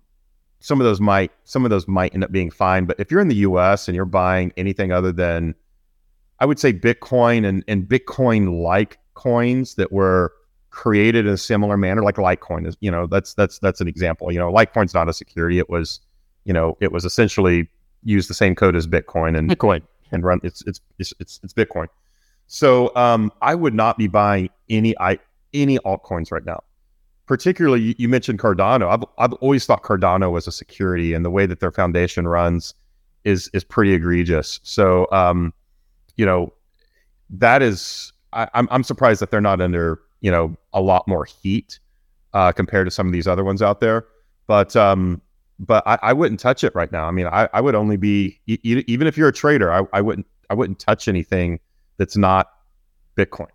[0.60, 2.86] some of those might some of those might end up being fine.
[2.86, 3.88] But if you're in the U.S.
[3.88, 5.56] and you're buying anything other than,
[6.40, 10.34] I would say Bitcoin and and Bitcoin like coins that were
[10.74, 14.32] created in a similar manner, like Litecoin is, you know, that's that's that's an example.
[14.32, 15.60] You know, Litecoin's not a security.
[15.60, 16.02] It was,
[16.46, 17.70] you know, it was essentially
[18.04, 21.54] used the same code as Bitcoin and Bitcoin and run it's it's it's it's, it's
[21.54, 21.88] Bitcoin.
[22.48, 25.20] So um, I would not be buying any I
[25.54, 26.64] any altcoins right now.
[27.28, 28.90] Particularly, you, you mentioned Cardano.
[28.90, 32.74] I've I've always thought Cardano was a security, and the way that their foundation runs
[33.24, 34.60] is is pretty egregious.
[34.64, 35.54] So, um,
[36.18, 36.52] you know,
[37.30, 41.26] that is I, I'm I'm surprised that they're not under you know a lot more
[41.26, 41.80] heat
[42.34, 44.08] uh, compared to some of these other ones out there.
[44.48, 45.22] But um,
[45.60, 47.06] but I, I wouldn't touch it right now.
[47.06, 50.02] I mean, I, I would only be e- even if you're a trader, I, I
[50.02, 51.60] wouldn't I wouldn't touch anything
[51.98, 52.50] that's not
[53.16, 53.50] Bitcoin.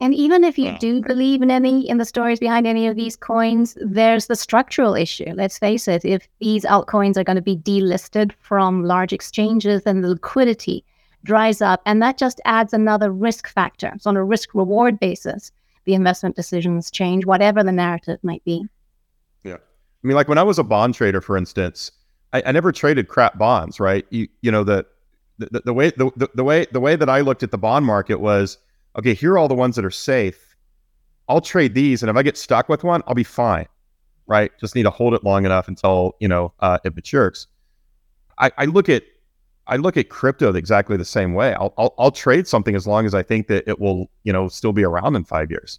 [0.00, 3.16] And even if you do believe in any in the stories behind any of these
[3.16, 5.32] coins, there's the structural issue.
[5.34, 10.02] Let's face it, if these altcoins are going to be delisted from large exchanges, then
[10.02, 10.84] the liquidity
[11.24, 11.82] dries up.
[11.86, 13.92] And that just adds another risk factor.
[13.98, 15.50] So, on a risk reward basis,
[15.84, 18.66] the investment decisions change, whatever the narrative might be.
[19.42, 19.54] Yeah.
[19.54, 21.90] I mean, like when I was a bond trader, for instance,
[22.32, 24.06] I, I never traded crap bonds, right?
[24.10, 24.86] You, you know, the,
[25.38, 28.20] the, the way, the, the, way, the way that I looked at the bond market
[28.20, 28.58] was,
[28.96, 30.56] okay, here are all the ones that are safe.
[31.28, 32.02] I'll trade these.
[32.02, 33.66] And if I get stuck with one, I'll be fine.
[34.26, 34.50] Right.
[34.58, 37.46] Just need to hold it long enough until, you know, uh, it matures.
[38.38, 39.02] I, I look at
[39.66, 41.54] I look at crypto exactly the same way.
[41.54, 44.48] I'll, I'll, I'll trade something as long as I think that it will, you know,
[44.48, 45.78] still be around in five years.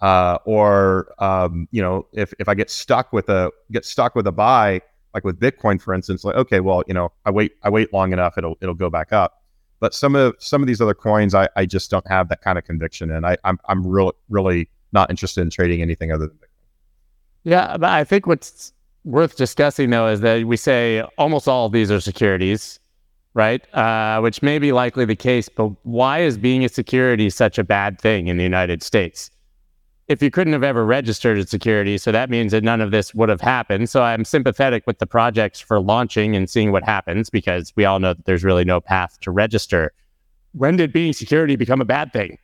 [0.00, 4.26] Uh, or um, you know, if if I get stuck with a get stuck with
[4.26, 4.80] a buy,
[5.12, 8.12] like with Bitcoin, for instance, like okay, well, you know, I wait I wait long
[8.12, 9.42] enough, it'll it'll go back up.
[9.78, 12.56] But some of some of these other coins, I, I just don't have that kind
[12.56, 16.36] of conviction, and I I'm I'm real really not interested in trading anything other than
[16.36, 16.46] Bitcoin.
[17.44, 18.72] Yeah, but I think what's
[19.04, 22.80] worth discussing though is that we say almost all of these are securities
[23.34, 23.62] right?
[23.74, 27.64] Uh, which may be likely the case, but why is being a security such a
[27.64, 29.30] bad thing in the United States?
[30.08, 33.14] If you couldn't have ever registered as security, so that means that none of this
[33.14, 33.88] would have happened.
[33.88, 38.00] So I'm sympathetic with the projects for launching and seeing what happens because we all
[38.00, 39.92] know that there's really no path to register.
[40.52, 42.38] When did being security become a bad thing?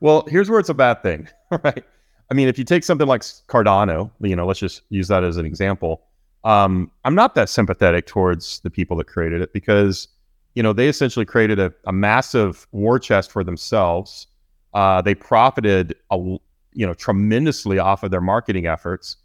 [0.00, 1.28] Well, here's where it's a bad thing,
[1.62, 1.84] right?
[2.28, 5.36] I mean, if you take something like Cardano, you know, let's just use that as
[5.36, 6.02] an example
[6.44, 10.08] um, I'm not that sympathetic towards the people that created it because,
[10.54, 14.26] you know, they essentially created a, a massive war chest for themselves.
[14.74, 19.16] Uh, they profited, a, you know, tremendously off of their marketing efforts,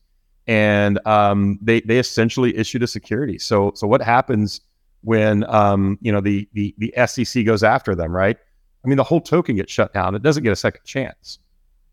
[0.45, 3.39] and um, they they essentially issued a security.
[3.39, 4.62] So so what happens
[5.01, 8.38] when um, you know the, the the SEC goes after them, right?
[8.84, 10.15] I mean, the whole token gets shut down.
[10.15, 11.39] It doesn't get a second chance.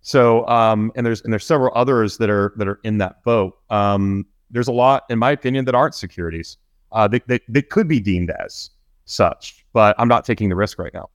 [0.01, 3.57] So um, and there's and there's several others that are that are in that boat.
[3.71, 6.57] Um, there's a lot, in my opinion, that aren't securities.
[6.93, 8.71] Uh, they, they, they could be deemed as
[9.05, 11.11] such, but I'm not taking the risk right now.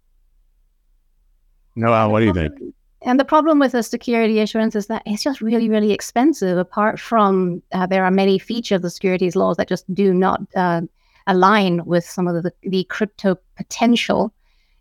[1.75, 2.53] Noelle, what do you think?
[3.01, 6.57] And the problem with a security issuance is that it's just really, really expensive.
[6.57, 10.41] Apart from uh, there are many features of the securities laws that just do not
[10.55, 10.81] uh,
[11.27, 14.33] align with some of the, the crypto potential.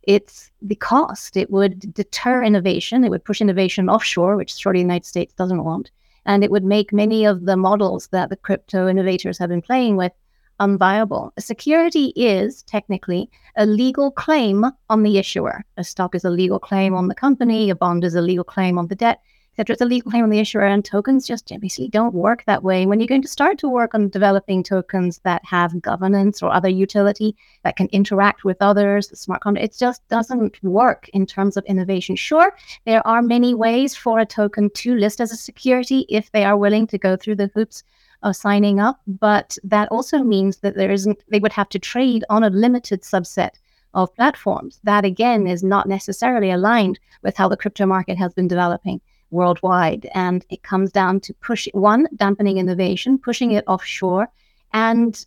[0.02, 1.36] It's the cost.
[1.36, 3.04] It would deter innovation.
[3.04, 5.92] It would push innovation offshore, which surely the United States doesn't want
[6.28, 9.96] and it would make many of the models that the crypto innovators have been playing
[9.96, 10.12] with
[10.60, 11.30] unviable.
[11.38, 15.64] A security is technically a legal claim on the issuer.
[15.78, 18.78] A stock is a legal claim on the company, a bond is a legal claim
[18.78, 19.20] on the debt
[19.58, 19.84] etc.
[19.84, 22.86] A legal claim on the issuer, and tokens just basically don't work that way.
[22.86, 26.68] When you're going to start to work on developing tokens that have governance or other
[26.68, 27.34] utility
[27.64, 31.64] that can interact with others, the smart contract, it just doesn't work in terms of
[31.64, 32.14] innovation.
[32.14, 32.56] Sure,
[32.86, 36.56] there are many ways for a token to list as a security if they are
[36.56, 37.82] willing to go through the hoops
[38.22, 41.18] of signing up, but that also means that there isn't.
[41.28, 43.50] They would have to trade on a limited subset
[43.94, 44.78] of platforms.
[44.84, 49.00] That again is not necessarily aligned with how the crypto market has been developing
[49.30, 50.08] worldwide.
[50.14, 54.28] And it comes down to push one, dampening innovation, pushing it offshore.
[54.72, 55.24] And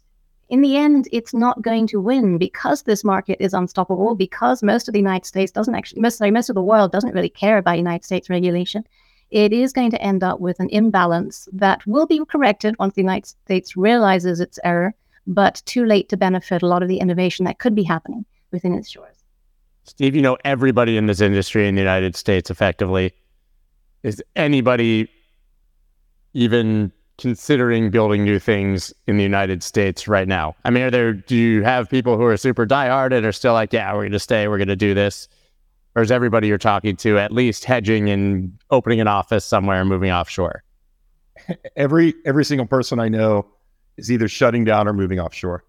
[0.49, 4.88] in the end, it's not going to win because this market is unstoppable, because most
[4.89, 7.58] of the United States doesn't actually, most, sorry, most of the world doesn't really care
[7.58, 8.84] about United States regulation.
[9.30, 13.02] It is going to end up with an imbalance that will be corrected once the
[13.02, 14.93] United States realizes its error,
[15.26, 18.74] but too late to benefit a lot of the innovation that could be happening within
[18.74, 19.16] its shores.
[19.86, 23.14] Steve, you know everybody in this industry in the United States effectively
[24.04, 25.10] is anybody
[26.34, 30.56] even considering building new things in the United States right now?
[30.66, 33.54] I mean, are there, do you have people who are super diehard and are still
[33.54, 35.28] like, yeah, we're going to stay, we're going to do this?
[35.95, 39.89] Or is everybody you're talking to at least hedging and opening an office somewhere and
[39.89, 40.64] moving offshore?
[41.76, 43.47] Every every single person I know
[43.97, 45.64] is either shutting down or moving offshore.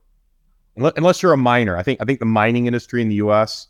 [0.76, 3.68] Unless you're a miner, I think I think the mining industry in the U.S.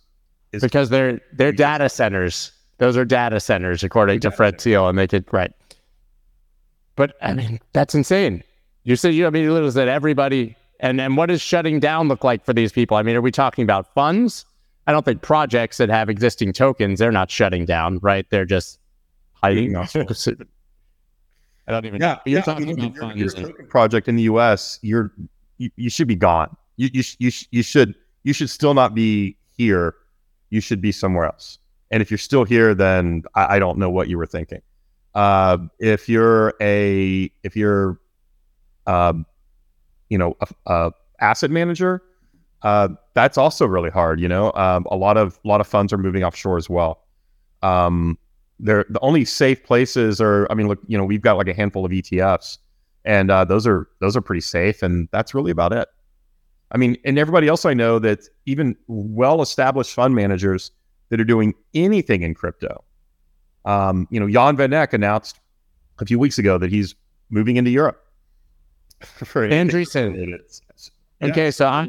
[0.52, 2.52] is because they're they're data centers.
[2.82, 5.52] Those are data centers, according to Fred Thiel, and they could right.
[6.96, 8.42] But I mean, that's insane.
[8.82, 12.08] You said you I mean you literally said everybody and and what does shutting down
[12.08, 12.96] look like for these people?
[12.96, 14.44] I mean, are we talking about funds?
[14.88, 18.26] I don't think projects that have existing tokens, they're not shutting down, right?
[18.30, 18.80] They're just
[19.34, 19.76] hiding.
[19.76, 19.84] I
[21.68, 23.16] don't even yeah, You're yeah, talking about funds.
[23.16, 25.12] Your token project in the US, you're
[25.58, 26.56] you, you should be gone.
[26.78, 29.94] You you you, you should you should still not be here.
[30.50, 31.60] You should be somewhere else.
[31.92, 34.62] And if you're still here, then I, I don't know what you were thinking.
[35.14, 38.00] Uh, if you're a if you're
[38.86, 39.26] um,
[40.08, 42.02] you know a, a asset manager,
[42.62, 44.20] uh, that's also really hard.
[44.20, 47.04] You know, um, a lot of a lot of funds are moving offshore as well.
[47.62, 48.18] Um,
[48.58, 50.50] they're the only safe places are.
[50.50, 52.56] I mean, look, you know, we've got like a handful of ETFs,
[53.04, 55.88] and uh, those are those are pretty safe, and that's really about it.
[56.70, 60.70] I mean, and everybody else I know that even well established fund managers
[61.12, 62.82] that are doing anything in crypto.
[63.66, 65.40] Um, you know, Jan van Eck announced
[65.98, 66.94] a few weeks ago that he's
[67.28, 68.02] moving into Europe.
[69.00, 70.40] For Andreessen.
[71.22, 71.88] Okay, so I,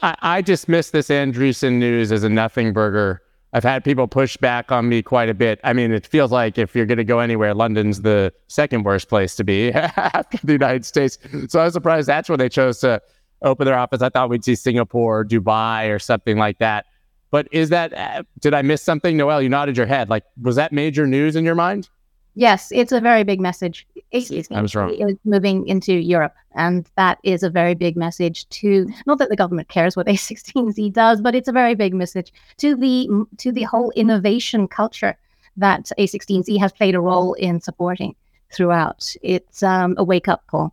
[0.00, 3.20] I, I dismiss this Andreessen news as a nothing burger.
[3.52, 5.58] I've had people push back on me quite a bit.
[5.64, 9.08] I mean, it feels like if you're going to go anywhere, London's the second worst
[9.08, 11.18] place to be after the United States.
[11.48, 13.02] So I was surprised that's where they chose to
[13.42, 14.02] open their office.
[14.02, 16.86] I thought we'd see Singapore, Dubai, or something like that.
[17.34, 19.16] But is that, uh, did I miss something?
[19.16, 20.08] Noelle, you nodded your head.
[20.08, 21.88] Like, was that major news in your mind?
[22.36, 23.88] Yes, it's a very big message.
[24.12, 24.94] I was wrong.
[24.96, 29.34] It's moving into Europe, and that is a very big message to not that the
[29.34, 33.08] government cares what A16Z does, but it's a very big message to the
[33.38, 35.16] to the whole innovation culture
[35.56, 38.14] that A16Z has played a role in supporting
[38.52, 39.12] throughout.
[39.22, 40.72] It's um, a wake up call.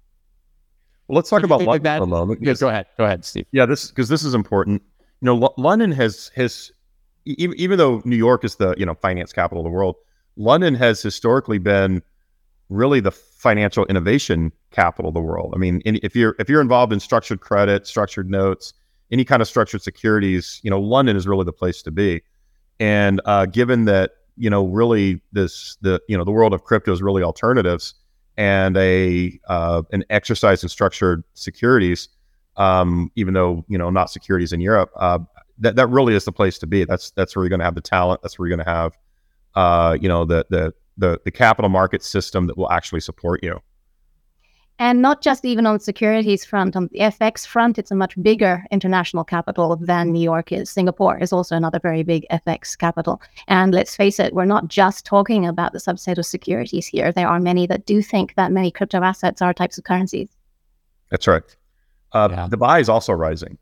[1.08, 2.44] Well, let's talk about London for a moment.
[2.44, 2.86] Yeah, go ahead.
[3.00, 3.48] Go ahead, Steve.
[3.52, 4.84] Yeah, this because this is important
[5.22, 6.72] you know, L- London has has
[7.26, 9.96] even, even though New York is the you know finance capital of the world,
[10.36, 12.02] London has historically been
[12.70, 15.54] really the financial innovation capital of the world.
[15.56, 18.74] I mean, in, if you're if you're involved in structured credit, structured notes,
[19.12, 22.22] any kind of structured securities, you know, London is really the place to be.
[22.80, 26.92] And uh, given that you know, really this the you know the world of crypto
[26.92, 27.94] is really alternatives
[28.38, 32.10] and a uh, an exercise in structured securities
[32.58, 34.92] um, even though you know not securities in Europe.
[34.96, 35.20] Uh,
[35.60, 36.84] that that really is the place to be.
[36.86, 38.22] That's that's where you're going to have the talent.
[38.22, 38.98] That's where you're going to have
[39.56, 43.60] uh, you know the the the the capital market system that will actually support you.
[44.80, 48.20] And not just even on the securities front, on the FX front, it's a much
[48.24, 50.72] bigger international capital than New York is.
[50.72, 53.22] Singapore is also another very big FX capital.
[53.48, 57.12] And let's face it, we're not just talking about the subset of securities here.
[57.12, 60.30] There are many that do think that many crypto assets are types of currencies.
[61.12, 61.44] That's right.
[62.14, 62.48] Uh, yeah.
[62.50, 63.58] Dubai is also rising.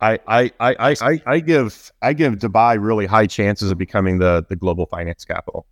[0.00, 4.44] I, I, I, I, I give I give Dubai really high chances of becoming the
[4.48, 5.66] the global finance capital.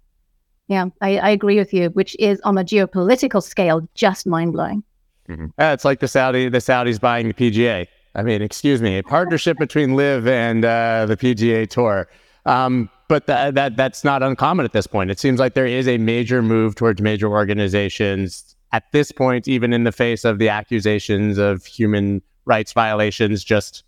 [0.69, 4.83] Yeah, I, I agree with you, which is on a geopolitical scale just mind blowing.
[5.29, 5.47] Mm-hmm.
[5.59, 7.87] Yeah, it's like the Saudi the Saudis buying the PGA.
[8.15, 12.09] I mean, excuse me, a partnership between LIV and uh, the PGA Tour.
[12.47, 15.11] Um, but that, that that's not uncommon at this point.
[15.11, 19.73] It seems like there is a major move towards major organizations at this point, even
[19.73, 23.85] in the face of the accusations of human rights violations just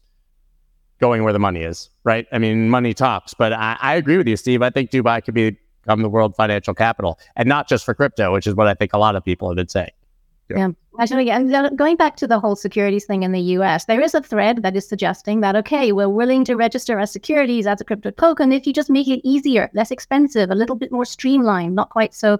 [1.01, 2.27] going where the money is, right?
[2.31, 3.35] I mean, money talks.
[3.35, 4.63] But I, I agree with you, Steve.
[4.63, 8.47] I think Dubai could become the world financial capital, and not just for crypto, which
[8.47, 9.91] is what I think a lot of people have been saying.
[10.51, 10.59] Yeah.
[10.59, 10.69] yeah.
[10.99, 14.21] Actually, and going back to the whole securities thing in the US, there is a
[14.21, 18.11] thread that is suggesting that, okay, we're willing to register our securities as a crypto
[18.11, 21.91] token if you just make it easier, less expensive, a little bit more streamlined, not
[21.91, 22.39] quite so,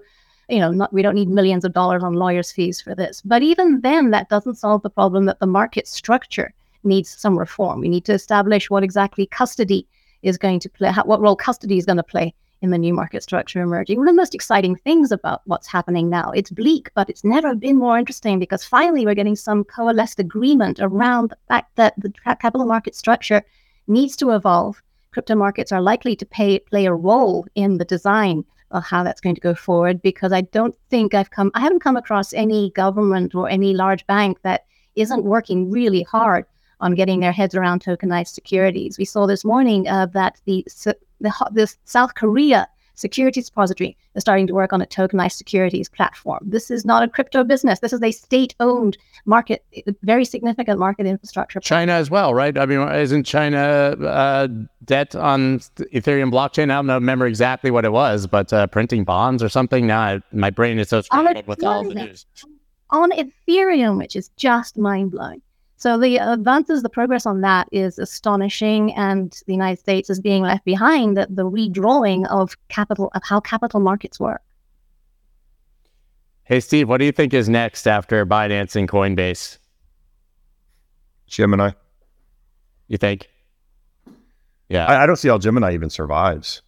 [0.51, 3.21] you know, not, we don't need millions of dollars on lawyers' fees for this.
[3.23, 7.79] But even then, that doesn't solve the problem that the market structure needs some reform.
[7.79, 9.87] We need to establish what exactly custody
[10.23, 12.93] is going to play, how, what role custody is going to play in the new
[12.93, 13.97] market structure emerging.
[13.97, 17.55] One of the most exciting things about what's happening now, it's bleak, but it's never
[17.55, 22.13] been more interesting because finally we're getting some coalesced agreement around the fact that the
[22.23, 23.41] capital market structure
[23.87, 24.81] needs to evolve.
[25.11, 29.21] Crypto markets are likely to pay, play a role in the design of how that's
[29.21, 32.71] going to go forward because I don't think I've come, I haven't come across any
[32.71, 34.65] government or any large bank that
[34.95, 36.45] isn't working really hard
[36.79, 38.97] on getting their heads around tokenized securities.
[38.97, 40.65] We saw this morning uh, that the,
[41.19, 42.67] the, the South Korea
[43.01, 46.39] securities depository is starting to work on a tokenized securities platform.
[46.43, 47.79] This is not a crypto business.
[47.79, 49.65] This is a state-owned market,
[50.03, 51.59] very significant market infrastructure.
[51.59, 52.57] China as well, right?
[52.57, 54.47] I mean, isn't China uh,
[54.85, 55.59] debt on
[55.93, 56.71] Ethereum blockchain?
[56.71, 59.87] I don't remember exactly what it was, but uh, printing bonds or something.
[59.87, 62.25] Now I, my brain is so scrambled with all the news.
[62.91, 65.41] On Ethereum, which is just mind blowing.
[65.81, 70.43] So the advances, the progress on that is astonishing, and the United States is being
[70.43, 74.43] left behind at the redrawing of capital of how capital markets work.
[76.43, 79.57] Hey Steve, what do you think is next after Binance and Coinbase?
[81.25, 81.71] Gemini.
[82.87, 83.27] You think?
[84.69, 86.61] Yeah, I, I don't see how Gemini even survives.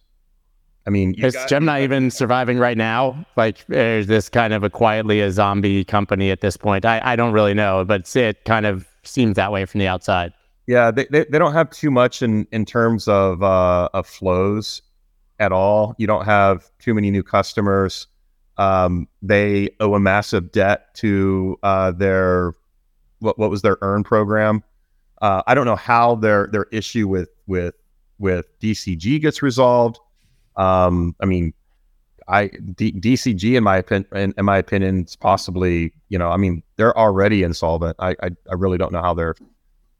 [0.88, 3.24] I mean, is got, Gemini even surviving right now?
[3.36, 6.84] Like, is this kind of a quietly a zombie company at this point?
[6.84, 10.32] I, I don't really know, but it kind of seems that way from the outside.
[10.66, 14.82] Yeah, they, they, they don't have too much in, in terms of uh, of flows
[15.38, 15.94] at all.
[15.98, 18.06] You don't have too many new customers.
[18.56, 22.52] Um, they owe a massive debt to uh, their
[23.18, 24.62] what what was their earn program.
[25.20, 27.74] Uh, I don't know how their their issue with with
[28.18, 29.98] with DCG gets resolved.
[30.56, 31.52] Um, I mean,
[32.28, 36.62] I D, DCG in my opinion, in, my opinion, is possibly you know, I mean,
[36.76, 37.96] they're already insolvent.
[37.98, 39.34] I, I I really don't know how they're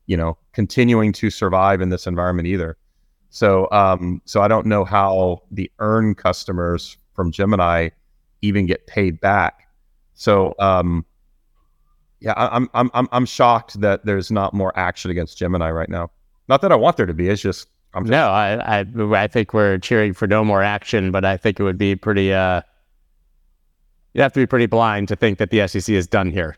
[0.07, 2.77] you know continuing to survive in this environment either.
[3.31, 7.91] So um, so I don't know how the earn customers from Gemini
[8.43, 9.69] even get paid back.
[10.15, 11.05] So um,
[12.21, 16.11] yeah, I, I'm I'm I'm shocked that there's not more action against Gemini right now.
[16.49, 17.29] Not that I want there to be.
[17.29, 21.25] It's just I'm no, I, I, I think we're cheering for no more action, but
[21.25, 22.33] I think it would be pretty.
[22.33, 22.63] Uh,
[24.13, 26.57] you'd have to be pretty blind to think that the SEC is done here.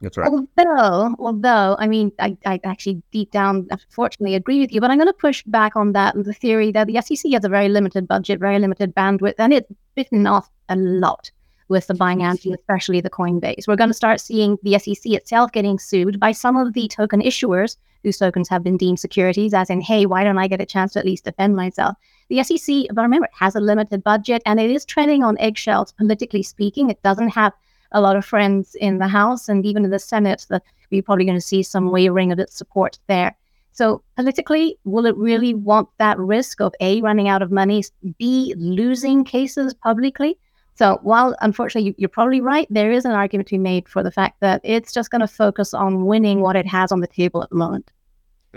[0.00, 0.30] That's right.
[0.30, 4.98] Although, although, I mean, I, I actually deep down, unfortunately, agree with you, but I'm
[4.98, 8.06] going to push back on that the theory that the SEC has a very limited
[8.08, 11.30] budget, very limited bandwidth, and it's bitten off a lot
[11.68, 13.66] with the Binance and especially the Coinbase.
[13.66, 17.22] We're going to start seeing the SEC itself getting sued by some of the token
[17.22, 20.66] issuers whose tokens have been deemed securities, as in, hey, why don't I get a
[20.66, 21.96] chance to at least defend myself?
[22.28, 25.92] The SEC, but remember, it has a limited budget and it is treading on eggshells,
[25.92, 26.90] politically speaking.
[26.90, 27.52] It doesn't have
[27.92, 31.24] a lot of friends in the House and even in the Senate that we're probably
[31.24, 33.36] going to see some wavering of its support there.
[33.72, 37.82] So politically, will it really want that risk of A, running out of money,
[38.18, 40.38] B, losing cases publicly?
[40.76, 44.02] So while unfortunately you, are probably right, there is an argument to be made for
[44.02, 47.06] the fact that it's just going to focus on winning what it has on the
[47.06, 47.90] table at the moment.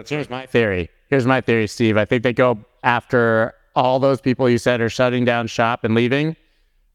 [0.06, 0.89] Here's my theory.
[1.10, 1.98] Here's my theory, Steve.
[1.98, 5.95] I think they go after all those people you said are shutting down shop and
[5.95, 6.36] leaving.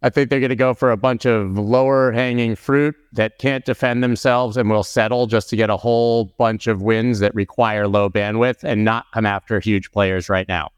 [0.05, 3.65] I think they're going to go for a bunch of lower hanging fruit that can't
[3.65, 7.87] defend themselves and will settle just to get a whole bunch of wins that require
[7.87, 10.71] low bandwidth and not come after huge players right now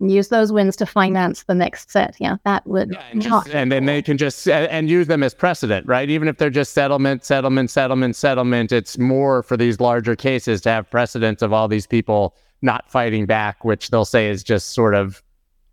[0.00, 2.16] use those wins to finance the next set.
[2.20, 2.92] Yeah, that would.
[2.92, 6.08] Yeah, and, just, and, then they can just and use them as precedent, right?
[6.08, 10.70] Even if they're just settlement, settlement, settlement, settlement, it's more for these larger cases to
[10.70, 14.94] have precedents of all these people not fighting back, which they'll say is just sort
[14.94, 15.22] of,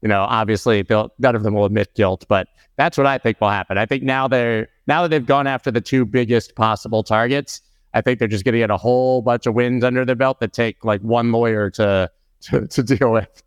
[0.01, 2.47] you know, obviously they'll none of them will admit guilt, but
[2.77, 3.77] that's what I think will happen.
[3.77, 7.61] I think now they're now that they've gone after the two biggest possible targets,
[7.93, 10.39] I think they're just going to get a whole bunch of wins under their belt
[10.41, 12.09] that take like one lawyer to
[12.41, 13.43] to, to deal with.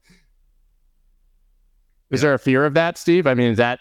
[2.11, 3.27] Is there a fear of that, Steve?
[3.27, 3.81] I mean, is that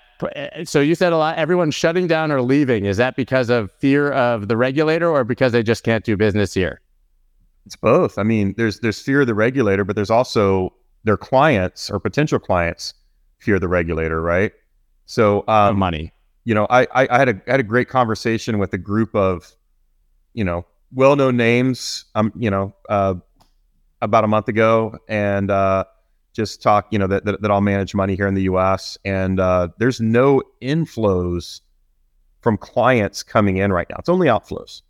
[0.66, 0.82] so?
[0.82, 1.38] You said a lot.
[1.38, 2.86] Everyone's shutting down or leaving.
[2.86, 6.54] Is that because of fear of the regulator, or because they just can't do business
[6.54, 6.82] here?
[7.66, 8.18] It's both.
[8.18, 10.74] I mean, there's there's fear of the regulator, but there's also
[11.06, 12.94] their clients or potential clients
[13.40, 14.52] fear the regulator, right?
[15.06, 16.12] So um, money.
[16.44, 19.16] You know, I, I I had a I had a great conversation with a group
[19.16, 19.56] of,
[20.34, 22.06] you know, well-known names.
[22.16, 23.16] Um, you know, uh,
[24.02, 25.86] about a month ago, and uh,
[26.38, 26.88] just talk.
[26.92, 28.98] You know that, that that all manage money here in the U.S.
[29.04, 31.60] and uh, there's no inflows
[32.40, 33.98] from clients coming in right now.
[34.00, 34.84] It's only outflows.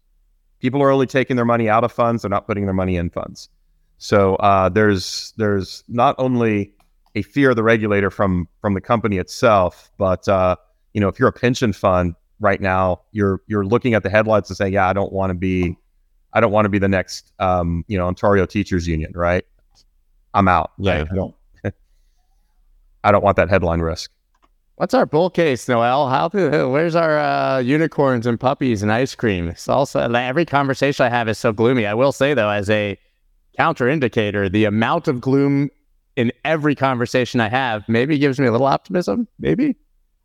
[0.60, 3.10] People are only taking their money out of funds; they're not putting their money in
[3.10, 3.50] funds.
[3.98, 6.74] So uh, there's there's not only
[7.16, 10.58] a fear of the regulator from from the company itself, but uh,
[10.94, 14.50] you know if you're a pension fund right now, you're you're looking at the headlines
[14.50, 15.78] and saying, yeah, I don't want to be,
[16.34, 19.46] I don't want to be the next um, you know Ontario Teachers Union, right?
[20.34, 20.74] I'm out.
[20.78, 20.94] Yeah.
[20.94, 21.36] I, I don't
[23.08, 24.12] I don't want that headline risk.
[24.76, 26.10] What's our bull case, Noelle?
[26.10, 29.48] How where's our uh, unicorns and puppies and ice cream?
[29.48, 31.86] It's also every conversation I have is so gloomy.
[31.86, 33.00] I will say though, as a
[33.56, 35.70] counter indicator, the amount of gloom
[36.18, 39.26] in every conversation I have maybe gives me a little optimism.
[39.40, 39.78] Maybe.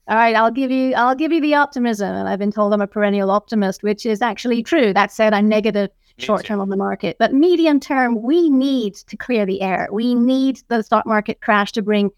[0.08, 2.12] All right, I'll give you I'll give you the optimism.
[2.12, 4.92] And I've been told I'm a perennial optimist, which is actually true.
[4.92, 7.16] That said, I'm negative short term on the market.
[7.20, 9.88] But medium term, we need to clear the air.
[9.92, 12.10] We need the stock market crash to bring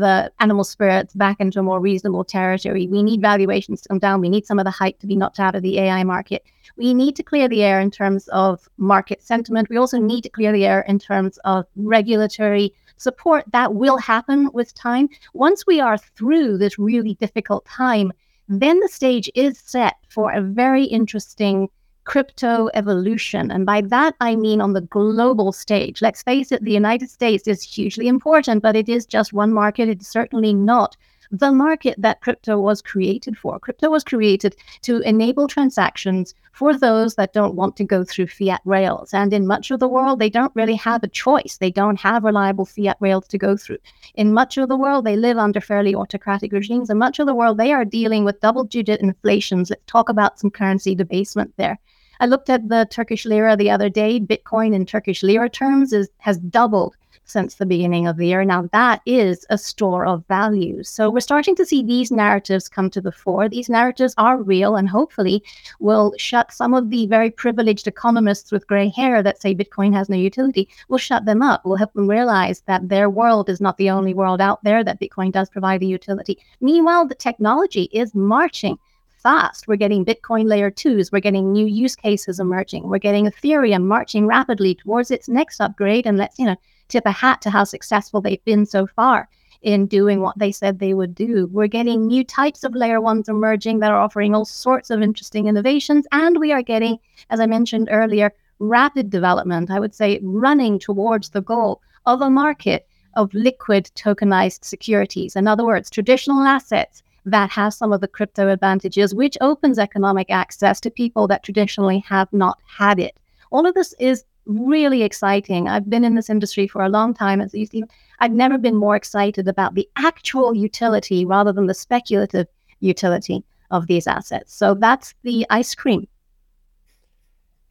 [0.00, 2.86] the animal spirits back into a more reasonable territory.
[2.86, 4.20] We need valuations to come down.
[4.20, 6.44] We need some of the hype to be knocked out of the AI market.
[6.76, 9.68] We need to clear the air in terms of market sentiment.
[9.68, 13.44] We also need to clear the air in terms of regulatory support.
[13.52, 15.08] That will happen with time.
[15.34, 18.12] Once we are through this really difficult time,
[18.48, 21.68] then the stage is set for a very interesting
[22.04, 23.50] crypto evolution.
[23.50, 26.02] And by that, I mean on the global stage.
[26.02, 29.88] Let's face it, the United States is hugely important, but it is just one market.
[29.88, 30.96] It's certainly not
[31.32, 33.58] the market that crypto was created for.
[33.58, 38.60] Crypto was created to enable transactions for those that don't want to go through fiat
[38.66, 39.14] rails.
[39.14, 41.56] And in much of the world, they don't really have a choice.
[41.58, 43.78] They don't have reliable fiat rails to go through.
[44.14, 46.90] In much of the world, they live under fairly autocratic regimes.
[46.90, 49.70] In much of the world, they are dealing with double digit inflations.
[49.70, 51.78] Let's talk about some currency debasement there.
[52.22, 54.20] I looked at the Turkish lira the other day.
[54.20, 56.94] Bitcoin in Turkish lira terms is has doubled
[57.24, 58.44] since the beginning of the year.
[58.44, 60.84] Now that is a store of value.
[60.84, 63.48] So we're starting to see these narratives come to the fore.
[63.48, 65.42] These narratives are real and hopefully
[65.80, 70.08] will shut some of the very privileged economists with gray hair that say Bitcoin has
[70.08, 70.68] no utility.
[70.86, 71.62] We'll shut them up.
[71.64, 75.00] We'll help them realize that their world is not the only world out there, that
[75.00, 76.38] Bitcoin does provide the utility.
[76.60, 78.78] Meanwhile, the technology is marching
[79.22, 79.68] fast.
[79.68, 81.12] We're getting Bitcoin layer twos.
[81.12, 82.88] We're getting new use cases emerging.
[82.88, 86.06] We're getting Ethereum marching rapidly towards its next upgrade.
[86.06, 86.56] And let's, you know,
[86.88, 89.28] tip a hat to how successful they've been so far
[89.62, 91.48] in doing what they said they would do.
[91.52, 95.46] We're getting new types of layer ones emerging that are offering all sorts of interesting
[95.46, 96.06] innovations.
[96.12, 96.98] And we are getting,
[97.30, 102.30] as I mentioned earlier, rapid development, I would say running towards the goal of a
[102.30, 105.36] market of liquid tokenized securities.
[105.36, 110.30] In other words, traditional assets that has some of the crypto advantages, which opens economic
[110.30, 113.16] access to people that traditionally have not had it.
[113.50, 115.68] All of this is really exciting.
[115.68, 117.40] I've been in this industry for a long time.
[117.40, 117.84] As you see,
[118.18, 122.48] I've never been more excited about the actual utility rather than the speculative
[122.80, 124.54] utility of these assets.
[124.54, 126.08] So that's the ice cream.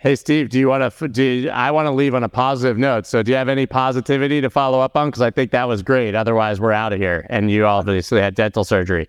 [0.01, 1.07] Hey Steve, do you want to?
[1.07, 3.05] Do you, I want to leave on a positive note?
[3.05, 5.09] So, do you have any positivity to follow up on?
[5.09, 6.15] Because I think that was great.
[6.15, 7.27] Otherwise, we're out of here.
[7.29, 9.07] And you obviously had dental surgery.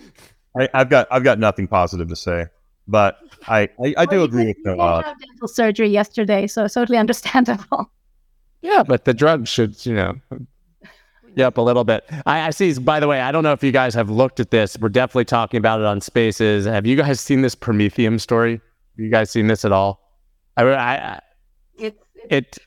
[0.58, 2.46] I, have got I've got nothing positive to say,
[2.88, 3.18] but
[3.48, 4.78] I I, I do agree with you.
[4.80, 7.90] Have dental surgery yesterday, so totally understandable.
[8.62, 10.14] Yeah, but the drug should you know.
[11.36, 12.02] Yep, a little bit.
[12.24, 12.72] I, I see.
[12.78, 14.78] By the way, I don't know if you guys have looked at this.
[14.78, 16.64] We're definitely talking about it on Spaces.
[16.64, 18.52] Have you guys seen this Prometheum story?
[18.52, 20.09] Have you guys seen this at all?
[20.56, 21.20] I, I,
[21.78, 21.98] it's,
[22.28, 22.58] it,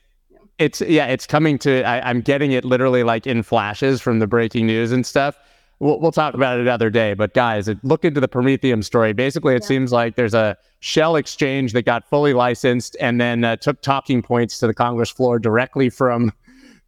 [0.58, 1.82] it's yeah, it's coming to.
[1.82, 5.36] I, am getting it literally like in flashes from the breaking news and stuff.
[5.80, 7.14] We'll, we'll talk about it another day.
[7.14, 9.12] But guys, look into the Prometheum story.
[9.12, 9.68] Basically, it yeah.
[9.68, 14.22] seems like there's a shell exchange that got fully licensed and then uh, took talking
[14.22, 16.32] points to the Congress floor directly from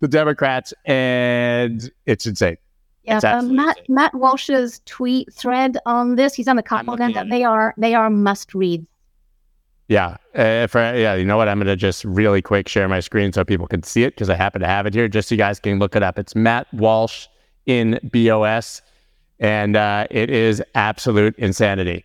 [0.01, 2.57] the Democrats, and it's insane.
[3.03, 3.94] Yeah, um, Matt insane.
[3.94, 6.34] Matt Walsh's tweet thread on this.
[6.34, 8.86] He's on the comment that they are they are must reads
[9.89, 10.16] yeah.
[10.34, 11.14] Uh, for, yeah.
[11.14, 11.49] You know what?
[11.49, 14.28] I'm going to just really quick share my screen so people can see it because
[14.28, 16.18] I happen to have it here just so you guys can look it up.
[16.18, 17.26] It's Matt Walsh
[17.66, 18.82] in BOS,
[19.39, 22.05] and uh, it is absolute insanity.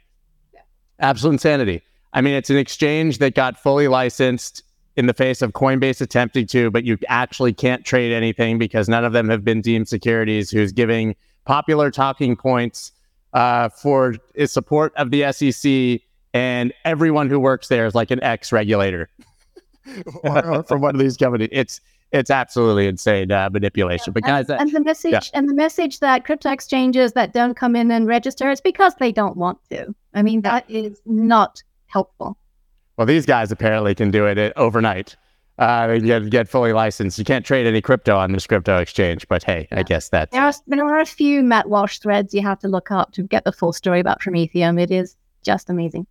[0.54, 0.62] Yeah.
[1.00, 1.82] Absolute insanity.
[2.14, 4.64] I mean, it's an exchange that got fully licensed
[4.98, 9.06] in the face of Coinbase attempting to, but you actually can't trade anything because none
[9.06, 10.52] of them have been deemed securities.
[10.52, 11.16] Who's giving
[11.46, 12.92] popular talking points
[13.34, 14.16] uh, for
[14.46, 16.02] support of the SEC
[16.34, 19.10] and everyone who works there is like an ex regulator
[20.66, 21.50] from one of these companies.
[21.52, 24.12] It's it's absolutely insane uh, manipulation.
[24.12, 24.14] Yeah.
[24.14, 25.22] But guys, and, and the message yeah.
[25.34, 29.12] and the message that crypto exchanges that don't come in and register is because they
[29.12, 29.94] don't want to.
[30.14, 32.38] I mean, that is not helpful.
[32.98, 35.16] Well, these guys apparently can do it uh, overnight.
[35.58, 37.20] Uh, get, get fully licensed.
[37.20, 39.80] You can't trade any crypto on this crypto exchange, but hey, yeah.
[39.80, 40.32] I guess that's.
[40.32, 43.24] There are, there are a few Matt Walsh threads you have to look up to
[43.24, 44.82] get the full story about Prometheum.
[44.82, 46.08] It is just amazing.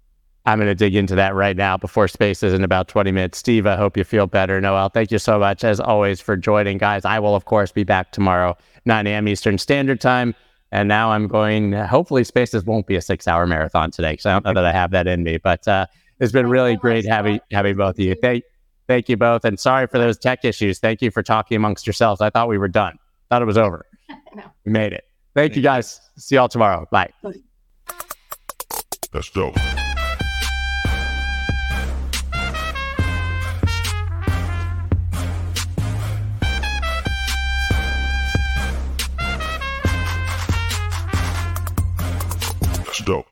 [0.50, 3.38] I'm going to dig into that right now before space is in about 20 minutes.
[3.38, 4.60] Steve, I hope you feel better.
[4.60, 7.04] Noelle, thank you so much, as always, for joining, guys.
[7.04, 9.28] I will, of course, be back tomorrow, 9 a.m.
[9.28, 10.34] Eastern Standard Time.
[10.72, 14.32] And now I'm going, hopefully, Spaces won't be a six hour marathon today because I
[14.32, 15.36] don't know that I have that in me.
[15.36, 15.86] But uh,
[16.18, 18.16] it's been really great having, having both of you.
[18.20, 18.42] Thank,
[18.88, 19.44] thank you both.
[19.44, 20.80] And sorry for those tech issues.
[20.80, 22.20] Thank you for talking amongst yourselves.
[22.20, 22.98] I thought we were done,
[23.28, 23.86] thought it was over.
[24.34, 24.42] no.
[24.64, 25.04] We made it.
[25.32, 26.00] Thank, thank you, guys.
[26.16, 26.20] You.
[26.22, 26.88] See y'all tomorrow.
[26.90, 27.10] Bye.
[29.12, 29.56] That's dope.
[43.02, 43.26] Dope.